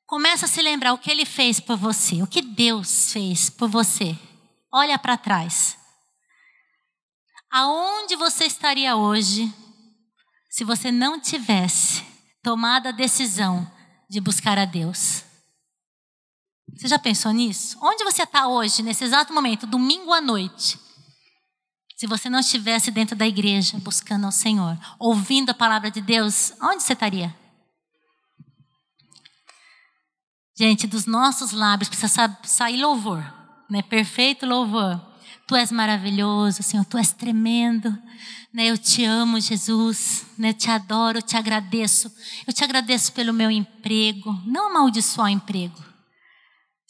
[0.05, 3.67] Começa a se lembrar o que ele fez por você, o que Deus fez por
[3.67, 4.15] você.
[4.71, 5.77] Olha para trás.
[7.49, 9.51] Aonde você estaria hoje
[10.47, 12.05] se você não tivesse
[12.45, 13.67] tomado a decisão
[14.07, 15.23] de buscar a Deus?
[16.77, 17.75] Você já pensou nisso?
[17.81, 20.79] Onde você está hoje, nesse exato momento, domingo à noite?
[21.97, 26.53] Se você não estivesse dentro da igreja buscando ao Senhor, ouvindo a palavra de Deus,
[26.61, 27.35] onde você estaria?
[30.55, 33.23] Gente, dos nossos lábios precisa sair louvor,
[33.67, 33.81] né?
[33.81, 35.01] Perfeito louvor.
[35.47, 37.95] Tu és maravilhoso, Senhor, tu és tremendo.
[38.51, 38.67] Né?
[38.67, 40.25] Eu te amo, Jesus.
[40.37, 40.49] Né?
[40.49, 42.11] Eu te adoro, eu te agradeço.
[42.47, 44.33] Eu te agradeço pelo meu emprego.
[44.45, 45.83] Não amaldiçoar o emprego.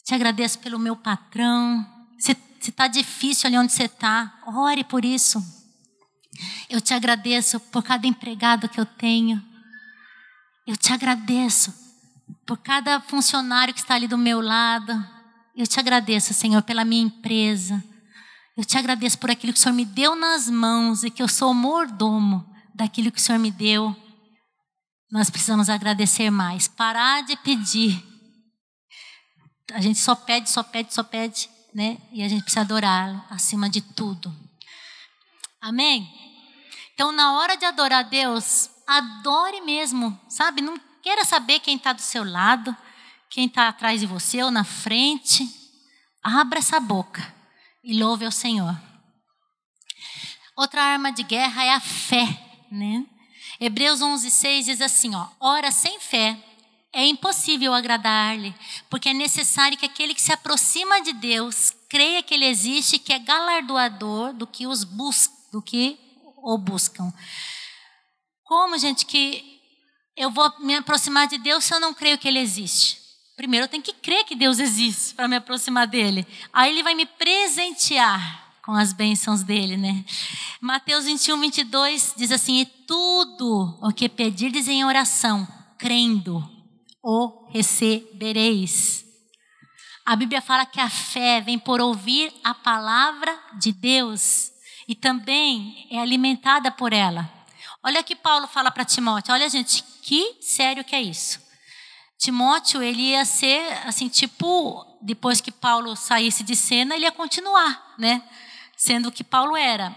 [0.04, 1.84] Te agradeço pelo meu patrão.
[2.18, 5.44] Se está difícil ali onde você está, ore por isso.
[6.70, 9.42] Eu te agradeço por cada empregado que eu tenho.
[10.66, 11.74] Eu te agradeço
[12.46, 14.92] por cada funcionário que está ali do meu lado.
[15.54, 17.82] Eu te agradeço, Senhor, pela minha empresa.
[18.56, 21.28] Eu te agradeço por aquilo que o Senhor me deu nas mãos e que eu
[21.28, 23.94] sou mordomo daquilo que o Senhor me deu,
[25.12, 26.66] nós precisamos agradecer mais.
[26.66, 28.02] Parar de pedir.
[29.72, 31.98] A gente só pede, só pede, só pede, né?
[32.10, 34.34] E a gente precisa adorá-lo acima de tudo.
[35.60, 36.08] Amém?
[36.94, 40.62] Então, na hora de adorar a Deus, adore mesmo, sabe?
[40.62, 42.74] Não queira saber quem está do seu lado,
[43.28, 45.46] quem está atrás de você ou na frente.
[46.22, 47.35] Abra essa boca
[47.86, 48.76] e louve ao Senhor.
[50.56, 52.26] Outra arma de guerra é a fé,
[52.70, 53.06] né?
[53.60, 56.36] Hebreus 11:6 diz assim, ó: Ora, sem fé
[56.92, 58.52] é impossível agradar-lhe,
[58.90, 63.12] porque é necessário que aquele que se aproxima de Deus creia que ele existe, que
[63.12, 65.96] é galardoador do que os busca, do que
[66.38, 67.12] o buscam.
[68.42, 69.60] Como, gente, que
[70.16, 73.05] eu vou me aproximar de Deus se eu não creio que ele existe?
[73.36, 76.26] Primeiro eu tenho que crer que Deus existe para me aproximar dele.
[76.50, 80.04] Aí ele vai me presentear com as bênçãos dele, né?
[80.58, 86.42] Mateus 21, 22 diz assim: E tudo o que pedirdes em oração, crendo,
[87.02, 89.04] o recebereis.
[90.04, 94.50] A Bíblia fala que a fé vem por ouvir a palavra de Deus
[94.88, 97.30] e também é alimentada por ela.
[97.82, 99.34] Olha que Paulo fala para Timóteo.
[99.34, 101.45] Olha, gente, que sério que é isso.
[102.18, 107.94] Timóteo, ele ia ser assim, tipo, depois que Paulo saísse de cena, ele ia continuar,
[107.98, 108.22] né?
[108.76, 109.96] sendo o que Paulo era.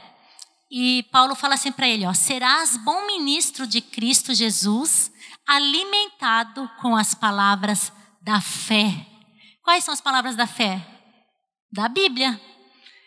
[0.71, 5.11] E Paulo fala assim para ele: ó, serás bom ministro de Cristo Jesus,
[5.45, 7.91] alimentado com as palavras
[8.21, 9.05] da fé.
[9.63, 10.81] Quais são as palavras da fé?
[11.71, 12.29] Da Bíblia.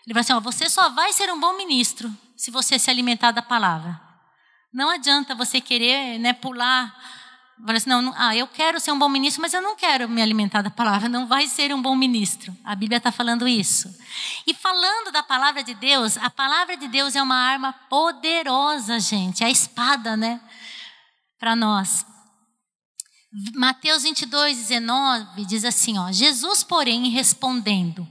[0.06, 3.30] Ele vai assim: ó, você só vai ser um bom ministro se você se alimentar
[3.30, 4.00] da palavra.
[4.72, 6.94] Não adianta você querer né, pular
[7.64, 10.20] Fala assim, não, ah, eu quero ser um bom ministro, mas eu não quero me
[10.20, 12.56] alimentar da palavra, não vai ser um bom ministro.
[12.64, 13.88] A Bíblia está falando isso.
[14.44, 19.44] E falando da palavra de Deus, a palavra de Deus é uma arma poderosa, gente,
[19.44, 20.40] é a espada, né?
[21.38, 22.04] Para nós.
[23.54, 28.06] Mateus 22, 19 diz assim: ó, Jesus, porém, respondendo,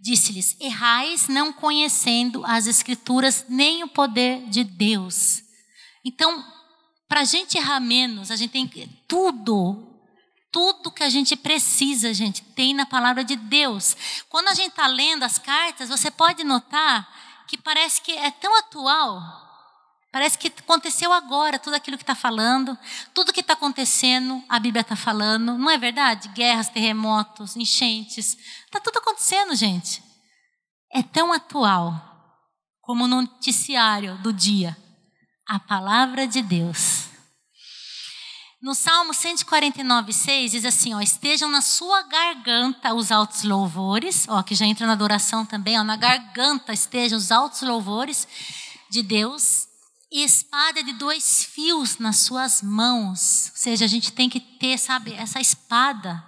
[0.00, 5.42] disse-lhes: Errais não conhecendo as Escrituras nem o poder de Deus.
[6.04, 6.55] Então,
[7.08, 8.66] para a gente errar menos, a gente tem
[9.06, 10.00] tudo,
[10.50, 13.96] tudo que a gente precisa, gente, tem na palavra de Deus.
[14.28, 17.08] Quando a gente está lendo as cartas, você pode notar
[17.46, 19.20] que parece que é tão atual,
[20.10, 22.76] parece que aconteceu agora tudo aquilo que está falando,
[23.14, 26.28] tudo que está acontecendo, a Bíblia está falando, não é verdade?
[26.30, 30.02] Guerras, terremotos, enchentes, está tudo acontecendo, gente.
[30.92, 32.02] É tão atual
[32.80, 34.76] como no noticiário do dia
[35.46, 37.04] a palavra de Deus.
[38.60, 44.42] No Salmo 149, 6 diz assim: ó, estejam na sua garganta os altos louvores, ó,
[44.42, 48.26] que já entra na adoração também, ó, na garganta estejam os altos louvores
[48.90, 49.68] de Deus,
[50.10, 53.50] e espada de dois fios nas suas mãos.
[53.52, 56.24] Ou seja, a gente tem que ter, sabe, essa espada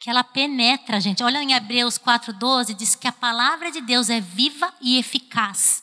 [0.00, 1.22] que ela penetra, gente.
[1.22, 5.82] Olha em Hebreus 4:12, diz que a palavra de Deus é viva e eficaz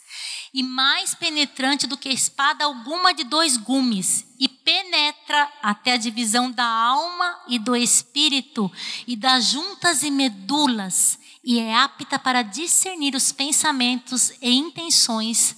[0.55, 6.49] e mais penetrante do que espada alguma de dois gumes, e penetra até a divisão
[6.49, 8.71] da alma e do espírito,
[9.05, 15.57] e das juntas e medulas, e é apta para discernir os pensamentos e intenções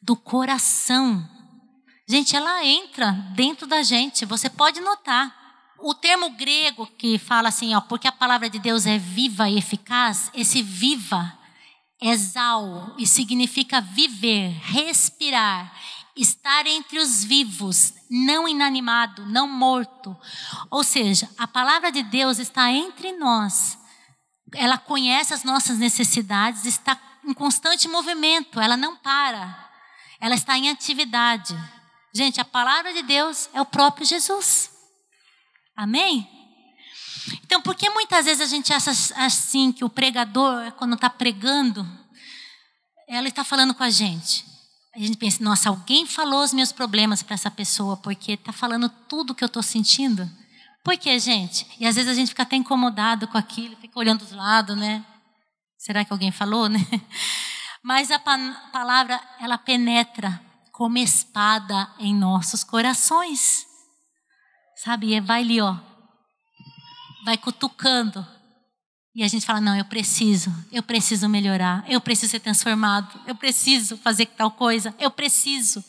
[0.00, 1.28] do coração.
[2.08, 5.34] Gente, ela entra dentro da gente, você pode notar.
[5.80, 9.58] O termo grego que fala assim, ó, porque a palavra de Deus é viva e
[9.58, 11.35] eficaz, esse viva
[12.00, 15.74] Exal e significa viver, respirar,
[16.14, 20.16] estar entre os vivos, não inanimado, não morto.
[20.70, 23.78] Ou seja, a palavra de Deus está entre nós.
[24.54, 29.66] Ela conhece as nossas necessidades, está em constante movimento, ela não para.
[30.20, 31.54] Ela está em atividade.
[32.12, 34.70] Gente, a palavra de Deus é o próprio Jesus.
[35.74, 36.35] Amém?
[37.44, 41.86] Então, por que muitas vezes a gente acha assim que o pregador, quando está pregando,
[43.08, 44.44] ela está falando com a gente?
[44.94, 48.88] A gente pensa, nossa, alguém falou os meus problemas para essa pessoa, porque está falando
[48.88, 50.30] tudo que eu estou sentindo.
[50.82, 51.66] Por que, gente?
[51.78, 55.04] E às vezes a gente fica até incomodado com aquilo, fica olhando dos lados, né?
[55.76, 56.80] Será que alguém falou, né?
[57.82, 60.40] Mas a palavra, ela penetra
[60.72, 63.66] como espada em nossos corações.
[64.76, 65.14] Sabe?
[65.14, 65.76] E vai ali, ó,
[67.26, 68.24] vai cutucando.
[69.12, 73.34] E a gente fala: não, eu preciso, eu preciso melhorar, eu preciso ser transformado, eu
[73.34, 75.84] preciso fazer tal coisa, eu preciso.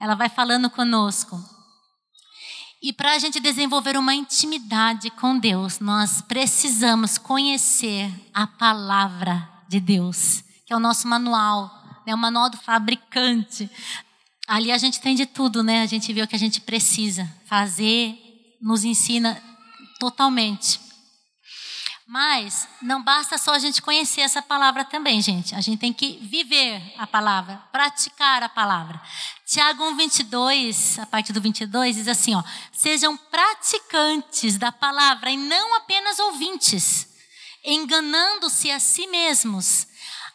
[0.00, 1.40] Ela vai falando conosco.
[2.82, 9.78] E para a gente desenvolver uma intimidade com Deus, nós precisamos conhecer a palavra de
[9.78, 11.70] Deus, que é o nosso manual,
[12.04, 13.70] é o manual do fabricante.
[14.48, 15.82] Ali a gente tem de tudo, né?
[15.82, 18.18] A gente vê o que a gente precisa fazer,
[18.60, 19.40] nos ensina
[20.02, 20.80] totalmente.
[22.04, 25.54] Mas não basta só a gente conhecer essa palavra também, gente.
[25.54, 29.00] A gente tem que viver a palavra, praticar a palavra.
[29.46, 32.42] Tiago 1, 22, a parte do 22, diz assim: ó,
[32.72, 37.06] sejam praticantes da palavra e não apenas ouvintes,
[37.64, 39.86] enganando-se a si mesmos.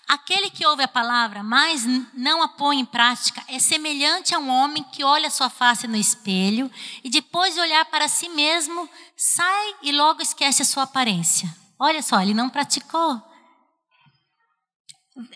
[0.08, 4.50] Aquele que ouve a palavra, mas não a põe em prática, é semelhante a um
[4.50, 6.72] homem que olha sua face no espelho
[7.04, 11.54] e depois de olhar para si mesmo, sai e logo esquece a sua aparência.
[11.78, 13.22] Olha só, ele não praticou.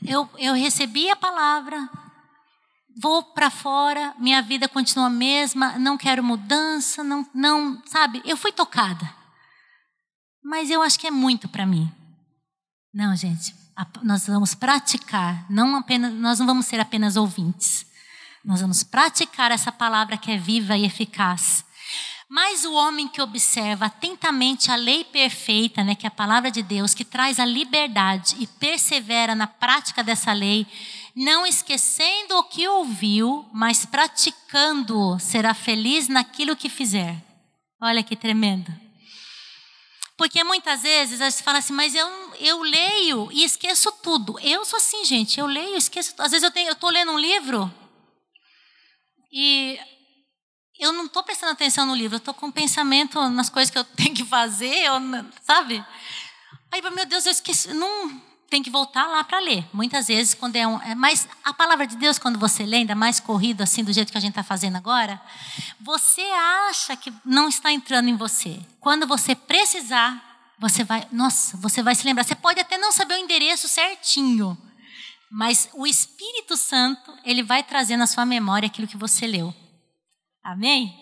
[0.07, 1.89] Eu, eu recebi a palavra,
[3.01, 8.21] vou para fora, minha vida continua a mesma, não quero mudança, não, não, sabe?
[8.23, 9.13] Eu fui tocada.
[10.41, 11.91] Mas eu acho que é muito para mim.
[12.93, 13.53] Não, gente,
[14.03, 17.85] nós vamos praticar, não apenas, nós não vamos ser apenas ouvintes.
[18.43, 21.63] Nós vamos praticar essa palavra que é viva e eficaz.
[22.27, 26.63] Mas o homem que observa atentamente a lei perfeita, né, que é a palavra de
[26.63, 30.65] Deus, que traz a liberdade e persevera na prática dessa lei,
[31.13, 37.21] não esquecendo o que ouviu, mas praticando, será feliz naquilo que fizer.
[37.81, 38.73] Olha que tremendo.
[40.15, 42.07] Porque muitas vezes a gente fala assim, mas eu,
[42.41, 44.39] eu leio e esqueço tudo.
[44.39, 46.13] Eu sou assim, gente, eu leio e esqueço.
[46.17, 47.71] Às vezes eu estou lendo um livro
[49.31, 49.79] e
[50.79, 53.77] eu não estou prestando atenção no livro, eu estou com um pensamento nas coisas que
[53.77, 54.95] eu tenho que fazer, eu,
[55.43, 55.83] sabe?
[56.71, 59.65] Aí, meu Deus, eu esqueci, não tem que voltar lá para ler.
[59.71, 60.81] Muitas vezes, quando é um.
[60.81, 64.11] É, mas a palavra de Deus, quando você lê, ainda mais corrido, assim, do jeito
[64.11, 65.21] que a gente está fazendo agora,
[65.79, 66.21] você
[66.69, 68.59] acha que não está entrando em você.
[68.79, 70.30] Quando você precisar,
[70.61, 71.07] você vai.
[71.11, 72.23] Nossa, você vai se lembrar.
[72.23, 74.55] Você pode até não saber o endereço certinho,
[75.31, 79.51] mas o Espírito Santo, ele vai trazer na sua memória aquilo que você leu.
[80.43, 80.95] Amém?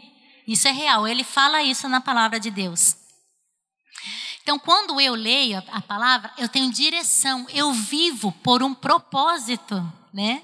[0.48, 2.96] Isso é real, ele fala isso na palavra de Deus.
[4.42, 9.76] Então, quando eu leio a palavra, eu tenho direção, eu vivo por um propósito,
[10.14, 10.42] né?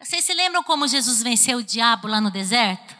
[0.00, 2.96] Vocês se lembram como Jesus venceu o diabo lá no deserto?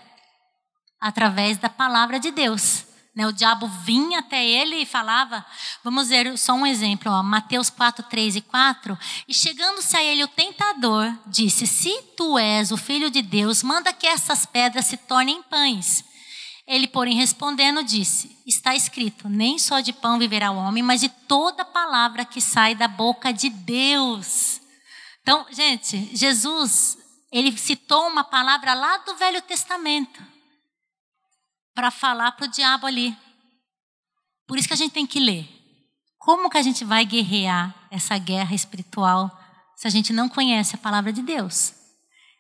[1.01, 2.85] Através da palavra de Deus.
[3.17, 5.43] Né, o diabo vinha até ele e falava,
[5.83, 8.99] vamos ver só um exemplo, ó, Mateus 4, 3 e 4.
[9.27, 13.91] E chegando-se a ele o tentador, disse: Se tu és o filho de Deus, manda
[13.91, 16.05] que essas pedras se tornem pães.
[16.67, 21.09] Ele, porém, respondendo, disse: Está escrito: Nem só de pão viverá o homem, mas de
[21.09, 24.61] toda palavra que sai da boca de Deus.
[25.23, 26.99] Então, gente, Jesus,
[27.33, 30.36] ele citou uma palavra lá do Velho Testamento
[31.77, 33.17] para falar para o diabo ali.
[34.47, 35.47] Por isso que a gente tem que ler.
[36.19, 39.31] Como que a gente vai guerrear essa guerra espiritual
[39.77, 41.69] se a gente não conhece a palavra de Deus?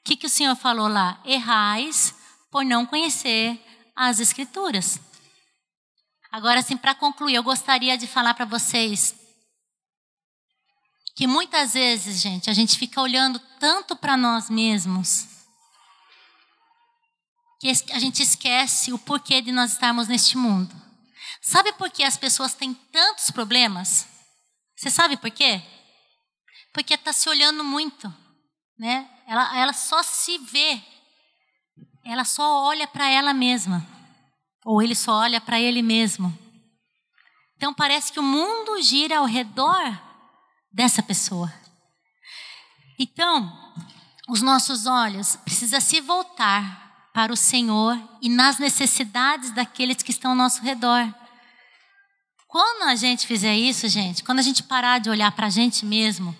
[0.00, 1.20] O que, que o Senhor falou lá?
[1.22, 2.14] Errais
[2.50, 3.62] por não conhecer
[3.94, 4.98] as Escrituras.
[6.32, 9.14] Agora, assim, para concluir, eu gostaria de falar para vocês
[11.14, 15.35] que muitas vezes, gente, a gente fica olhando tanto para nós mesmos
[17.58, 20.74] que a gente esquece o porquê de nós estarmos neste mundo.
[21.40, 24.06] Sabe por que as pessoas têm tantos problemas?
[24.76, 25.62] Você sabe por quê?
[26.72, 28.12] Porque está se olhando muito,
[28.78, 29.08] né?
[29.26, 30.82] Ela, ela só se vê,
[32.04, 33.86] ela só olha para ela mesma,
[34.64, 36.36] ou ele só olha para ele mesmo.
[37.56, 40.02] Então parece que o mundo gira ao redor
[40.70, 41.52] dessa pessoa.
[42.98, 43.50] Então,
[44.28, 46.85] os nossos olhos precisam se voltar
[47.16, 51.02] para o Senhor e nas necessidades daqueles que estão ao nosso redor.
[52.46, 55.86] Quando a gente fizer isso, gente, quando a gente parar de olhar para a gente
[55.86, 56.36] mesmo,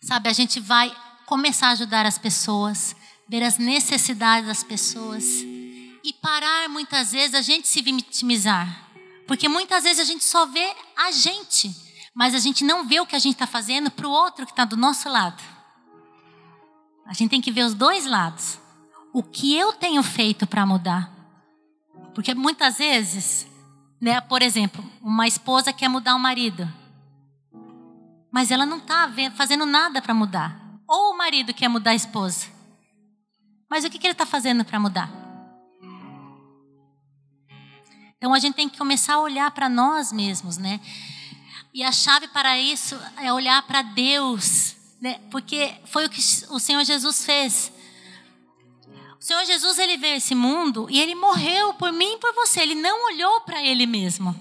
[0.00, 0.90] sabe, a gente vai
[1.26, 2.96] começar a ajudar as pessoas,
[3.28, 5.42] ver as necessidades das pessoas
[6.02, 8.88] e parar muitas vezes a gente se vitimizar,
[9.26, 11.70] porque muitas vezes a gente só vê a gente,
[12.14, 14.52] mas a gente não vê o que a gente está fazendo para o outro que
[14.52, 15.42] está do nosso lado.
[17.04, 18.63] A gente tem que ver os dois lados
[19.14, 21.08] o que eu tenho feito para mudar.
[22.12, 23.46] Porque muitas vezes,
[24.00, 26.68] né, por exemplo, uma esposa quer mudar o marido,
[28.30, 30.60] mas ela não está fazendo nada para mudar.
[30.88, 32.48] Ou o marido quer mudar a esposa,
[33.70, 35.08] mas o que, que ele está fazendo para mudar?
[38.16, 40.80] Então a gente tem que começar a olhar para nós mesmos, né?
[41.72, 45.20] E a chave para isso é olhar para Deus, né?
[45.30, 47.73] Porque foi o que o Senhor Jesus fez.
[49.24, 52.34] O Senhor Jesus ele veio a esse mundo e ele morreu por mim e por
[52.34, 52.60] você.
[52.60, 54.38] Ele não olhou para ele mesmo.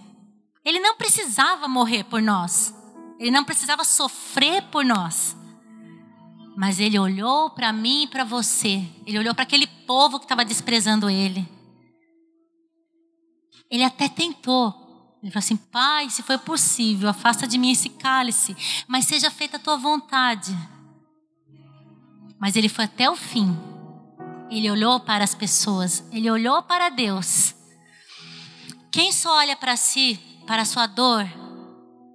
[0.65, 2.75] Ele não precisava morrer por nós.
[3.17, 5.37] Ele não precisava sofrer por nós.
[6.57, 8.85] Mas ele olhou para mim e para você.
[9.05, 11.47] Ele olhou para aquele povo que estava desprezando ele.
[13.71, 15.17] Ele até tentou.
[15.23, 18.53] Ele falou assim: Pai, se for possível, afasta de mim esse cálice,
[18.85, 20.53] mas seja feita a tua vontade.
[22.37, 23.71] Mas ele foi até o fim.
[24.53, 27.55] Ele olhou para as pessoas, ele olhou para Deus.
[28.91, 31.27] Quem só olha para si, para a sua dor,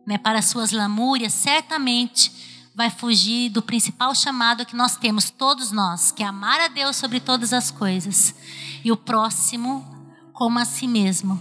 [0.07, 2.31] né, para as suas lamúrias, certamente
[2.77, 6.95] vai fugir do principal chamado que nós temos, todos nós, que é amar a Deus
[6.95, 8.33] sobre todas as coisas
[8.85, 9.85] e o próximo
[10.33, 11.37] como a si mesmo.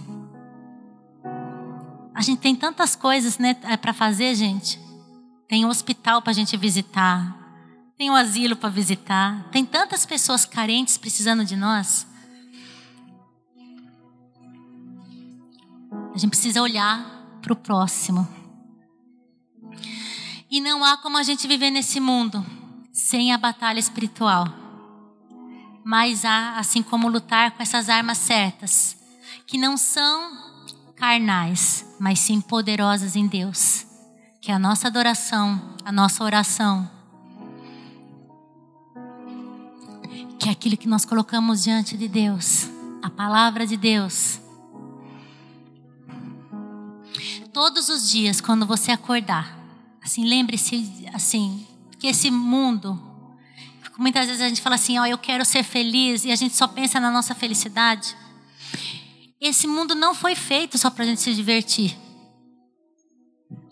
[2.12, 4.80] A gente tem tantas coisas né, é, para fazer, gente.
[5.46, 7.37] Tem um hospital para a gente visitar,
[7.98, 12.06] tem um asilo para visitar, tem tantas pessoas carentes precisando de nós.
[16.14, 17.04] A gente precisa olhar
[17.42, 18.26] para o próximo.
[20.48, 22.46] E não há como a gente viver nesse mundo
[22.92, 24.46] sem a batalha espiritual.
[25.84, 28.96] Mas há, assim como lutar com essas armas certas,
[29.44, 30.36] que não são
[30.94, 33.86] carnais, mas sim poderosas em Deus.
[34.40, 36.97] Que é a nossa adoração, a nossa oração,
[40.48, 42.70] que é aquilo que nós colocamos diante de Deus,
[43.02, 44.40] a palavra de Deus
[47.52, 49.58] todos os dias quando você acordar.
[50.02, 51.66] Assim, lembre-se assim,
[51.98, 52.98] que esse mundo
[53.98, 56.56] muitas vezes a gente fala assim, ó, oh, eu quero ser feliz e a gente
[56.56, 58.16] só pensa na nossa felicidade.
[59.40, 61.94] Esse mundo não foi feito só para a gente se divertir.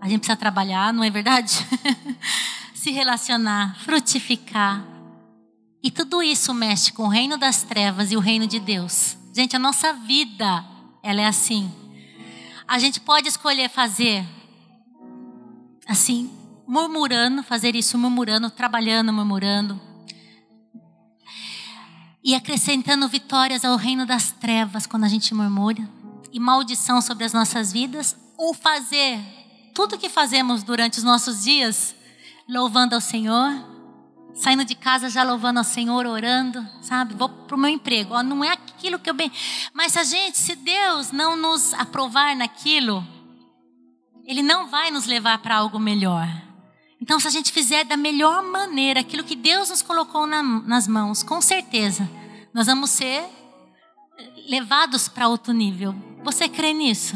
[0.01, 1.53] A gente precisa trabalhar, não é verdade?
[2.74, 4.96] se relacionar, frutificar.
[5.83, 9.16] E tudo isso mexe com o reino das trevas e o reino de Deus.
[9.35, 10.64] Gente, a nossa vida,
[11.03, 11.70] ela é assim.
[12.66, 14.27] A gente pode escolher fazer
[15.87, 16.31] assim,
[16.66, 19.81] murmurando, fazer isso murmurando, trabalhando, murmurando.
[22.24, 25.89] E acrescentando vitórias ao reino das trevas quando a gente murmura,
[26.33, 29.20] e maldição sobre as nossas vidas, ou fazer
[29.72, 31.95] tudo que fazemos durante os nossos dias,
[32.49, 33.53] louvando ao Senhor,
[34.37, 37.14] saindo de casa já louvando ao Senhor, orando, sabe?
[37.14, 38.14] Vou para o meu emprego.
[38.14, 39.32] Ó, não é aquilo que eu bem.
[39.72, 43.05] Mas a gente, se Deus não nos aprovar naquilo,
[44.24, 46.28] Ele não vai nos levar para algo melhor.
[47.01, 50.87] Então, se a gente fizer da melhor maneira aquilo que Deus nos colocou na, nas
[50.87, 52.09] mãos, com certeza,
[52.53, 53.24] nós vamos ser
[54.49, 55.95] levados para outro nível.
[56.22, 57.14] Você crê nisso?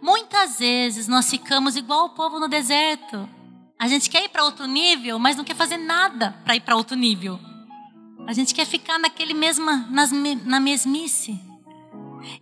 [0.00, 3.28] Muitas vezes nós ficamos igual o povo no deserto.
[3.78, 6.74] A gente quer ir para outro nível, mas não quer fazer nada para ir para
[6.76, 7.38] outro nível.
[8.26, 10.10] A gente quer ficar naquele mesma, nas,
[10.44, 11.40] na mesmice.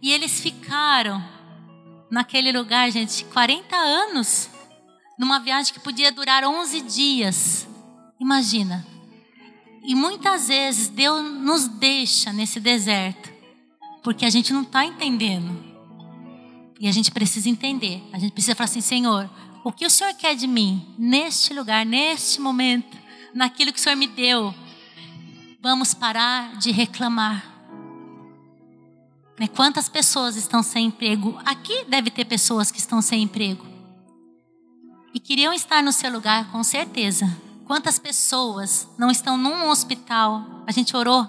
[0.01, 1.23] E eles ficaram
[2.11, 4.49] naquele lugar, gente, 40 anos,
[5.19, 7.69] numa viagem que podia durar 11 dias.
[8.19, 8.87] Imagina.
[9.85, 13.31] E muitas vezes Deus nos deixa nesse deserto,
[14.03, 15.65] porque a gente não está entendendo.
[16.81, 18.03] E a gente precisa entender.
[18.13, 19.31] A gente precisa falar assim: Senhor,
[19.67, 22.97] o que o Senhor quer de mim neste lugar, neste momento,
[23.35, 24.55] naquilo que o Senhor me deu.
[25.61, 27.45] Vamos parar de reclamar.
[29.37, 29.49] Né?
[29.49, 31.37] Quantas pessoas estão sem emprego?
[31.45, 33.67] Aqui deve ter pessoas que estão sem emprego.
[35.13, 37.27] E queriam estar no seu lugar, com certeza.
[37.67, 40.63] Quantas pessoas não estão num hospital?
[40.65, 41.29] A gente orou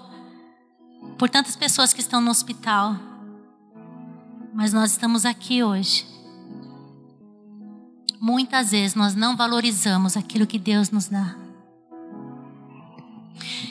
[1.18, 2.94] por tantas pessoas que estão no hospital.
[4.54, 6.17] Mas nós estamos aqui hoje
[8.20, 11.36] muitas vezes nós não valorizamos aquilo que Deus nos dá.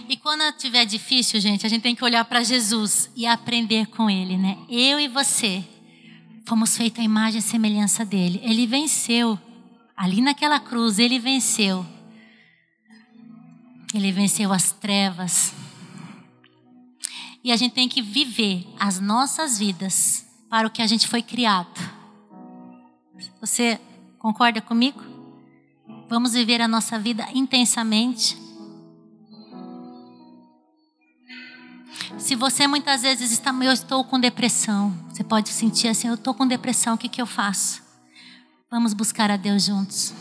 [0.10, 4.10] E quando estiver difícil, gente, a gente tem que olhar para Jesus e aprender com
[4.10, 4.58] Ele, né?
[4.70, 5.66] Eu e você
[6.48, 8.40] fomos feitos a imagem e semelhança dele.
[8.42, 9.38] Ele venceu.
[9.96, 11.86] Ali naquela cruz, ele venceu.
[13.94, 15.54] Ele venceu as trevas.
[17.44, 21.22] E a gente tem que viver as nossas vidas para o que a gente foi
[21.22, 21.98] criado.
[23.42, 23.80] Você
[24.20, 25.02] Concorda comigo?
[26.10, 28.38] Vamos viver a nossa vida intensamente.
[32.18, 36.34] Se você muitas vezes está, eu estou com depressão, você pode sentir assim, eu estou
[36.34, 37.82] com depressão, o que, que eu faço?
[38.72, 40.14] Vamos buscar a Deus juntos.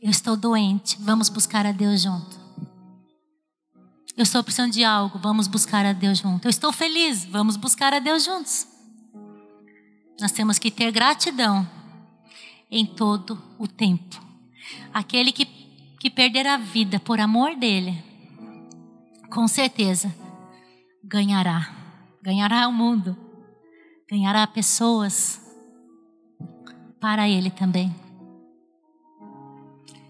[0.00, 2.38] Eu estou doente, vamos buscar a Deus junto.
[4.16, 6.46] Eu estou precisando de algo, vamos buscar a Deus junto.
[6.46, 8.66] Eu estou feliz, vamos buscar a Deus juntos.
[10.20, 11.77] Nós temos que ter gratidão
[12.70, 14.20] em todo o tempo.
[14.92, 15.46] Aquele que,
[15.98, 18.02] que perder a vida por amor dele,
[19.30, 20.14] com certeza
[21.02, 21.74] ganhará.
[22.22, 23.16] Ganhará o mundo,
[24.10, 25.40] ganhará pessoas
[27.00, 27.94] para ele também.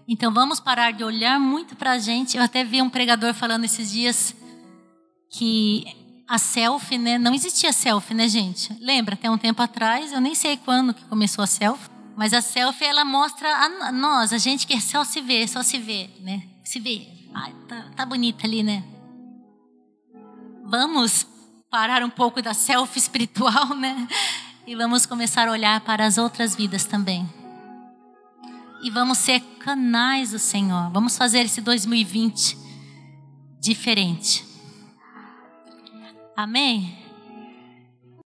[0.07, 2.35] Então vamos parar de olhar muito para a gente.
[2.35, 4.35] Eu até vi um pregador falando esses dias
[5.29, 5.85] que
[6.27, 7.17] a selfie, né?
[7.17, 8.75] Não existia selfie, né, gente?
[8.81, 12.41] Lembra, até um tempo atrás, eu nem sei quando que começou a selfie, mas a
[12.41, 16.43] selfie ela mostra a nós, a gente que só se vê, só se vê, né?
[16.63, 17.07] Se vê.
[17.33, 18.83] Ai, tá, tá bonita ali, né?
[20.65, 21.25] Vamos
[21.69, 24.07] parar um pouco da selfie espiritual, né?
[24.67, 27.27] E vamos começar a olhar para as outras vidas também.
[28.81, 30.89] E vamos ser canais do Senhor.
[30.91, 32.57] Vamos fazer esse 2020
[33.59, 34.45] diferente.
[36.35, 36.98] Amém?